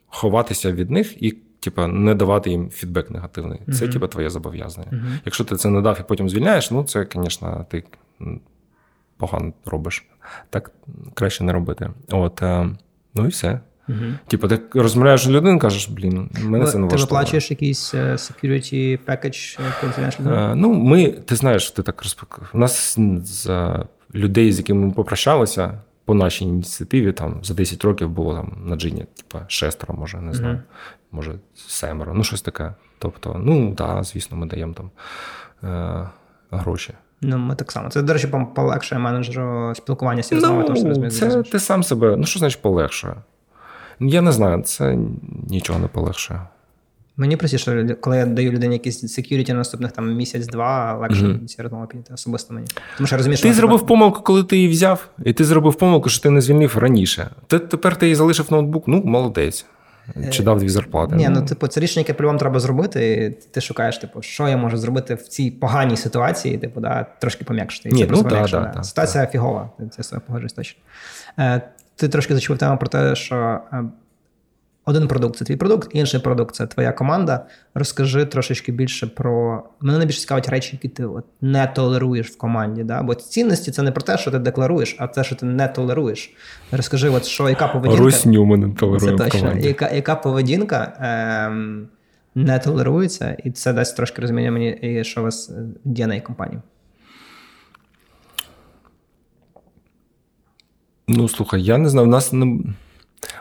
[0.07, 3.59] ховатися від них і типа, не давати їм фідбек негативний.
[3.65, 3.93] Це uh-huh.
[3.93, 4.87] типа, твоє зобов'язання.
[4.91, 5.19] Uh-huh.
[5.25, 7.83] Якщо ти це не дав і потім звільняєш, ну це, звісно, ти
[9.17, 10.05] погано робиш.
[10.49, 10.71] Так
[11.13, 11.89] краще не робити.
[12.11, 12.69] От, е,
[13.13, 13.59] Ну і все.
[13.89, 14.13] Uh-huh.
[14.27, 16.89] Типу, ти розмовляєш з людиною, кажеш, блін, мене це не влаштовує.
[16.89, 20.55] Ти виплачуєш якийсь е, security package, коли звільняєш людину?
[20.55, 22.41] Ну, ми, ти знаєш, ти так розпак...
[22.53, 23.49] У нас з
[24.15, 28.75] людей, з якими ми попрощалися, по нашій ініціативі там за 10 років було там на
[28.75, 31.15] джині, типа шестеро, може, не знаю, mm-hmm.
[31.15, 32.73] може, семеро, ну щось таке.
[32.99, 34.91] Тобто, ну так, звісно, ми даємо там
[35.63, 36.09] е,
[36.51, 36.93] гроші.
[37.21, 37.89] Ну, ми так само.
[37.89, 42.15] Це, до речі, полегшує менеджеру спілкування з ну, тому що Це ти сам себе.
[42.17, 43.15] Ну, що значить полегшує?
[43.99, 44.97] Я не знаю, це
[45.47, 46.41] нічого не полегшує.
[47.19, 51.45] Мені простіше, коли я даю людині якісь security на наступних там місяць-два, легше mm-hmm.
[51.45, 52.67] ці розмови підійти особисто мені.
[52.97, 53.87] Тому що я розумію, що Ти зробив тебе...
[53.87, 57.29] помилку, коли ти її взяв, і ти зробив помилку, що ти не звільнив раніше.
[57.47, 59.65] Ти, Тепер ти її залишив ноутбук, ну молодець.
[60.29, 61.15] Чи дав дві зарплати?
[61.15, 63.15] Ні, ну типу, це рішення, яке по-любому треба зробити.
[63.15, 67.45] і Ти шукаєш, типу, що я можу зробити в цій поганій ситуації, типу, да, трошки
[67.45, 67.89] пом'якшити.
[67.89, 69.31] Ні, це ну, да, да, да, Ситуація да.
[69.31, 70.79] фігова, це погоджуюсь точно.
[71.39, 71.61] Е,
[71.95, 73.83] Ти трошки зачув тему про те, що е,
[74.87, 77.45] один продукт це твій продукт, інший продукт це твоя команда.
[77.73, 82.83] Розкажи трошечки більше про мене найбільше цікавить речі, які ти от не толеруєш в команді.
[82.83, 83.03] Да?
[83.03, 86.33] Бо цінності це не про те, що ти декларуєш, а те, що ти не толеруєш.
[86.71, 89.67] Розкажи, от що яка поведінка Русню ми не толеруємо в команді.
[89.67, 91.87] Яка яка поведінка ем,
[92.35, 95.51] не толерується, і це дасть трошки розуміння мені, що у вас
[95.85, 96.61] є на компанії.
[101.07, 102.59] Ну слухай, я не знаю, у нас не.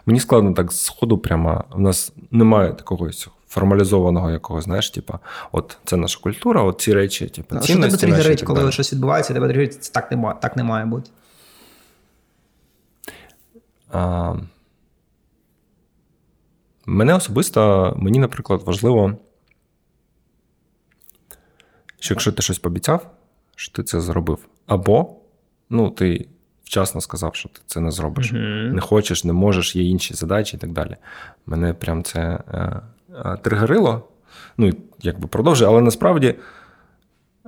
[0.06, 1.64] Мені складно так з ходу прямо.
[1.74, 3.10] У нас немає такого
[3.48, 5.18] формалізованого якогось, знаєш, типа,
[5.52, 7.62] от це наша культура, от ці речі, типу, ну.
[7.62, 8.72] Що тебе тригерить, коли далі.
[8.72, 11.10] щось відбувається, тебе тригерить, це так не, так не має бути.
[13.92, 14.34] А,
[16.86, 19.16] Мене особисто, мені, наприклад, важливо,
[21.98, 23.10] що якщо ти щось пообіцяв,
[23.56, 24.38] що ти це зробив.
[24.66, 25.16] Або
[25.70, 26.28] ну, ти
[26.66, 28.32] вчасно сказав, що ти це не зробиш.
[28.32, 28.72] Uh-huh.
[28.72, 30.96] Не хочеш, не можеш, є інші задачі і так далі.
[31.46, 32.80] Мене прям це е,
[33.24, 34.08] е, тригерило.
[34.58, 36.34] Ну, якби продовжує, але насправді.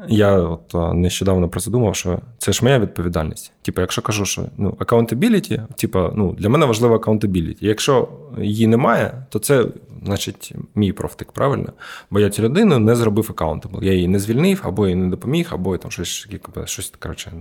[0.09, 3.53] Я от нещодавно про це думав, що це ж моя відповідальність.
[3.63, 7.57] Типу, якщо кажу, що ну, accountability, типу, ну, для мене важлива accountability.
[7.61, 8.09] Якщо
[8.39, 9.67] її немає, то це,
[10.05, 11.73] значить, мій профтик, правильно?
[12.11, 13.85] Бо я цю людину не зробив accountable.
[13.85, 16.29] Я її не звільнив, або їй не допоміг, або там щось
[16.65, 17.33] щось, коротше,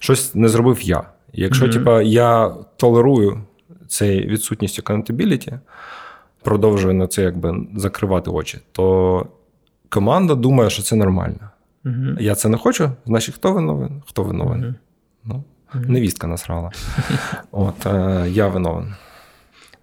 [0.00, 1.02] щось не зробив я.
[1.32, 1.72] Якщо mm-hmm.
[1.72, 3.40] типу, я толерую
[3.88, 5.58] цей відсутність accountability,
[6.42, 9.26] продовжую на це якби закривати очі, то
[9.88, 11.50] команда думає, що це нормально.
[11.84, 12.20] Угу.
[12.20, 14.02] Я це не хочу, значить, хто виновен?
[14.06, 14.64] Хто виновен?
[14.64, 14.74] Угу.
[15.24, 15.44] Ну,
[15.74, 15.84] угу.
[15.88, 16.70] Невістка насрала.
[17.50, 18.94] От е, я виновен.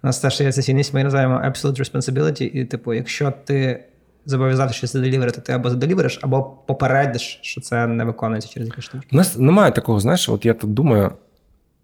[0.02, 3.84] У нас теж є ця цінність, ми називаємо absolute responsibility, і, типу, якщо ти
[4.26, 9.06] зобов'язати щось заделіверити, ти або заделівериш, або попередиш, що це не виконується через якісь штуки.
[9.12, 11.12] У нас немає такого, знаєш, от я тут думаю,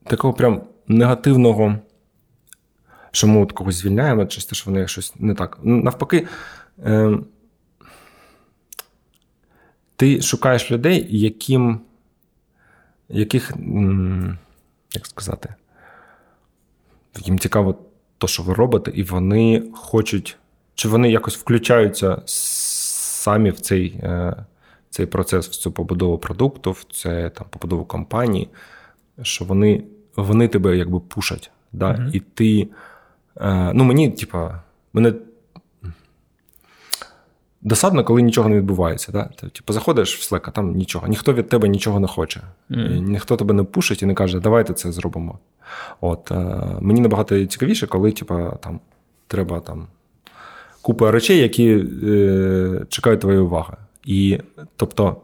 [0.05, 1.79] такого прям негативного,
[3.11, 5.59] що ми от когось звільняємо, через те, що вони щось не так.
[5.63, 6.27] Навпаки.
[6.85, 7.19] Е,
[9.97, 11.81] ти шукаєш людей, яким,
[13.09, 13.53] яких,
[14.95, 15.55] як сказати,
[17.17, 17.79] їм цікаво
[18.19, 20.39] то, що ви робите, і вони хочуть,
[20.75, 24.45] чи вони якось включаються самі в цей е,
[24.91, 28.49] цей процес, в цю побудову продукту, в це там побудову компанії,
[29.23, 29.85] що вони
[30.17, 31.51] вони тебе якби пушать.
[31.73, 31.89] Да?
[31.89, 32.11] Mm-hmm.
[32.13, 32.69] І ти.
[33.41, 34.63] Е, ну, мені, типа,
[34.93, 35.13] мене
[37.65, 39.13] Досадно, коли нічого не відбувається.
[39.13, 39.25] Да?
[39.25, 41.07] Ти типу, заходиш в Slack, а там нічого.
[41.07, 42.41] Ніхто від тебе нічого не хоче.
[42.71, 42.99] Mm.
[42.99, 45.39] Ніхто тебе не пушить і не каже, давайте це зробимо.
[46.01, 46.35] От, е,
[46.81, 48.81] Мені набагато цікавіше, коли типу, там,
[49.27, 49.87] треба там,
[50.83, 53.77] купа речей, які е, чекають твоєї уваги.
[54.07, 54.39] І
[54.77, 55.17] тобто,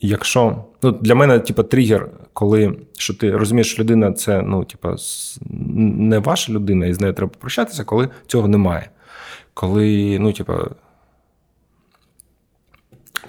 [0.00, 4.88] якщо ну, для мене, типу, тригер, коли що ти розумієш, що людина це ну, типу,
[5.96, 8.90] не ваша людина, і з нею треба прощатися, коли цього немає
[9.54, 10.70] коли, ну, типа,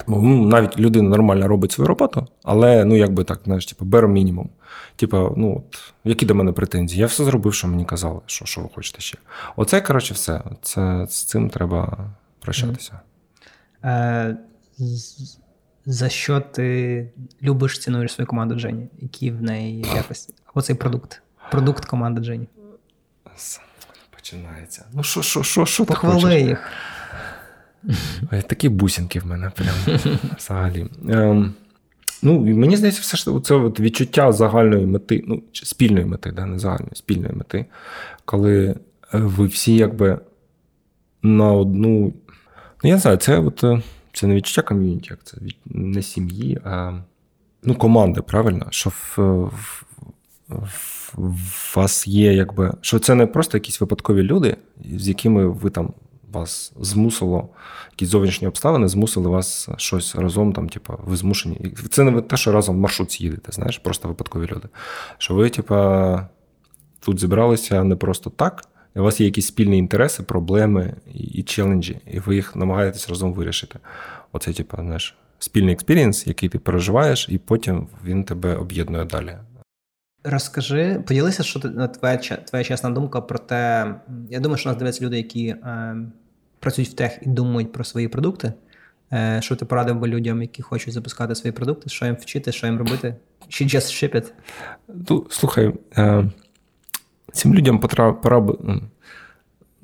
[0.07, 4.49] ну, навіть людина нормально робить свою роботу, але, ну, якби так, знаєш, типу, бере мінімум.
[4.95, 7.01] Типа, ну, от, які до мене претензії?
[7.01, 9.17] Я все зробив, що мені казали, що що ви хочете ще.
[9.55, 10.41] Оце, коротше, все.
[10.61, 11.97] Це, З цим треба
[12.39, 12.99] прощатися.
[13.83, 14.37] Е,
[15.85, 17.09] За що ти
[17.43, 18.87] любиш цінуєш свою команду Джені?
[18.99, 20.33] Які в неї якості?
[20.45, 21.21] Або цей продукт?
[21.51, 22.47] Продукт команди Джені
[24.25, 24.85] починається.
[24.93, 26.41] Ну, що, що, що, що ти хочеш?
[26.41, 26.69] їх.
[28.31, 29.99] Ой, Такі бусинки в мене прям
[30.37, 30.85] взагалі.
[31.09, 31.53] Ем,
[32.21, 36.59] ну, Мені здається, все ж це от відчуття загальної мети, ну, спільної мети, да, не
[36.59, 37.65] загальної, спільної мети,
[38.25, 38.75] коли е,
[39.11, 40.19] ви всі якби
[41.23, 42.13] на одну.
[42.83, 43.81] Ну, я не знаю, це от, е,
[44.13, 46.99] це не відчуття ком'юніті, як це не сім'ї, а
[47.63, 48.67] ну, команди, правильно?
[48.69, 49.85] Що в, в
[51.17, 51.33] у
[51.75, 54.57] вас є, якби, що це не просто якісь випадкові люди,
[54.97, 55.93] з якими ви там
[56.35, 57.49] вас змусило,
[57.91, 61.73] якісь зовнішні обставини змусили вас щось разом, там, типу, ви змушені.
[61.89, 64.67] Це не те, що разом в маршрут їдете, знаєш, просто випадкові люди.
[65.17, 65.75] Що ви, типу,
[66.99, 68.63] тут зібралися не просто так.
[68.95, 73.79] У вас є якісь спільні інтереси, проблеми і челенджі, і ви їх намагаєтесь разом вирішити.
[74.31, 79.37] Оце, типу, знаєш, спільний experience, який ти переживаєш, і потім він тебе об'єднує далі.
[80.23, 83.95] Розкажи, поділися, що твоя твоя чесна думка про те.
[84.29, 85.95] Я думаю, що нас дивляться люди, які е,
[86.65, 88.53] працюють в tech і думають про свої продукти.
[89.13, 92.67] Е, Що ти порадив би людям, які хочуть запускати свої продукти, що їм вчити, що
[92.67, 93.15] їм робити?
[93.47, 94.31] Чи just ship it?
[95.09, 96.25] Ну, Слухай, е,
[97.33, 98.47] цим людям пора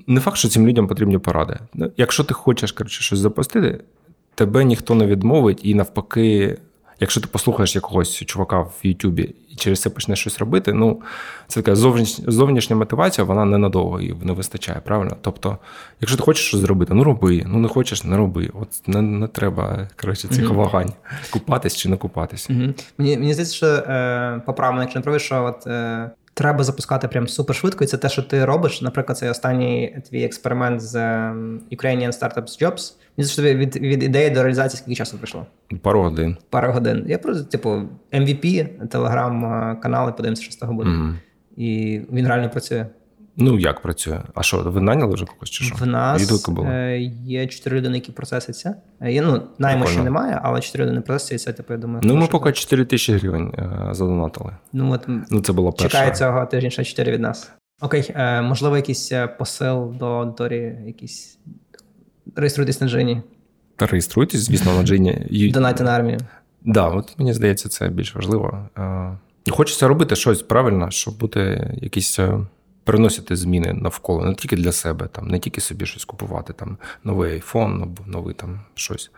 [0.07, 1.59] Не факт, що цим людям потрібні поради.
[1.97, 3.83] Якщо ти хочеш коротше, щось запустити,
[4.35, 6.57] тебе ніхто не відмовить і навпаки.
[7.01, 11.01] Якщо ти послухаєш якогось чувака в Ютубі і через це почнеш щось робити, ну
[11.47, 15.17] це така зовнішня, зовнішня мотивація, вона ненадовго і не вистачає, правильно?
[15.21, 15.57] Тобто,
[16.01, 18.49] якщо ти хочеш щось зробити, ну роби, ну не хочеш, не роби.
[18.53, 20.55] От не, не треба коротше, цих mm-hmm.
[20.55, 20.93] вагань,
[21.33, 22.49] купатись чи не купатись.
[22.49, 22.73] Mm-hmm.
[22.97, 25.67] Мені мені здається, що е, поправно, якщо не правиш, що от.
[25.67, 26.11] Е...
[26.41, 28.81] Треба запускати прям супер швидко, і це те, що ти робиш.
[28.81, 32.93] Наприклад, цей останній твій експеримент з ем, Ukrainian Startups Jobs.
[33.17, 35.45] Мені що від від ідеї до реалізації скільки часу пройшло?
[35.81, 36.37] Пару годин.
[36.49, 37.05] Пару годин.
[37.07, 37.69] Я просто, типу,
[38.13, 40.89] MVP, телеграм-канали, подивимося, що з того буде.
[40.89, 41.13] Mm-hmm.
[41.57, 42.85] І він реально працює.
[43.37, 44.21] Ну, як працює?
[44.35, 45.75] А що, ви наняли вже когось чи що?
[45.75, 48.75] В нас е, є чотири людини, які процесяться.
[49.01, 52.01] Е, є, ну, Найму ще немає, але чотири людини процесяться, типу, я думаю.
[52.03, 53.53] Ну, ми поки 4 тисячі гривень
[53.91, 54.55] задонатили.
[54.73, 55.89] Ну, от, ну, це було перше.
[55.89, 57.51] Чекає цього тижня ще 4 від нас.
[57.81, 61.37] Окей, можливо, якийсь посил до аудиторії, якийсь.
[62.35, 63.21] Реєструйтесь на Джині.
[63.75, 65.51] Та реєструйтесь, звісно, на Джині.
[65.53, 66.17] Донайте на армію.
[66.17, 66.27] Так,
[66.65, 68.69] да, от мені здається, це більш важливо.
[69.49, 72.39] Хочеться робити щось правильно, щоб бути якісь е,
[72.91, 77.33] приносити зміни навколо, не тільки для себе, там, не тільки собі щось купувати, там новий
[77.33, 79.11] айфон або новий там щось,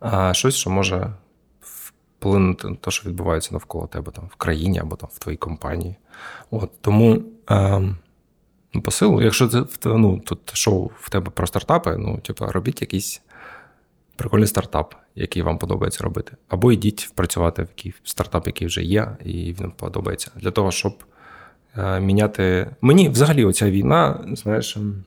[0.00, 1.12] а щось, що може
[1.60, 5.96] вплинути на те, що відбувається навколо тебе там в країні або там в твоїй компанії.
[6.50, 7.82] От Тому е,
[8.84, 13.22] посилу, якщо це ну, тут шоу в тебе про стартапи, ну, типу, робіть якийсь
[14.16, 16.36] прикольний стартап, який вам подобається робити.
[16.48, 20.30] Або йдіть працювати в який стартап, який вже є, і він подобається.
[20.36, 21.04] Для того, щоб
[22.00, 22.66] міняти.
[22.80, 25.04] Мені взагалі оця війна, знаєш, ем,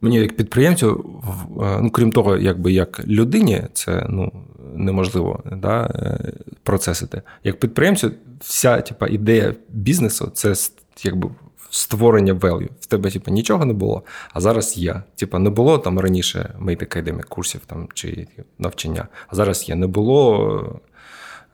[0.00, 1.20] мені як підприємцю,
[1.62, 4.32] е, ну крім того, якби як людині, це ну,
[4.74, 6.32] неможливо да, е,
[6.62, 7.22] процесити.
[7.44, 8.10] Як підприємцю,
[8.40, 10.54] вся типа, ідея бізнесу це
[11.02, 11.30] якби
[11.70, 12.68] створення value.
[12.80, 14.02] В тебе, типу, нічого не було,
[14.32, 15.02] а зараз є.
[15.16, 18.26] Типу, не було там раніше Academy курсів там, чи
[18.58, 19.74] навчання, а зараз є.
[19.74, 20.80] Не було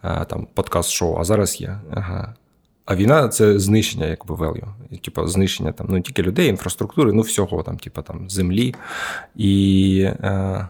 [0.05, 1.81] е, там подкаст-шоу, а зараз є.
[1.91, 2.35] Ага.
[2.89, 4.65] А війна це знищення, якби value.
[5.05, 8.75] Типу, знищення там, ну, тільки людей, інфраструктури, ну всього там, типу, там, землі.
[9.37, 10.01] І.
[10.23, 10.69] Е,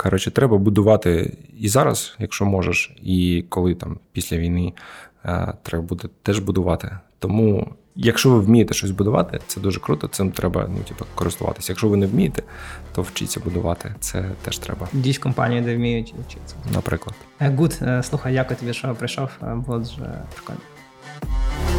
[0.00, 4.72] Коротше, треба будувати і зараз, якщо можеш, і коли там після війни
[5.24, 6.98] е, треба буде теж будувати.
[7.18, 10.08] Тому Якщо ви вмієте щось будувати, це дуже круто.
[10.08, 11.72] Цим треба ну, типу, користуватися.
[11.72, 12.42] Якщо ви не вмієте,
[12.94, 13.94] то вчіться будувати.
[14.00, 14.88] Це теж треба.
[14.92, 16.54] Дійсь компанії, де вміють вчитися.
[16.74, 17.16] Наприклад.
[17.40, 19.30] Гуд, е, слухай, дякую тобі, що прийшов.
[19.42, 20.60] Е, було дуже прикольно.
[21.20, 21.77] Bye.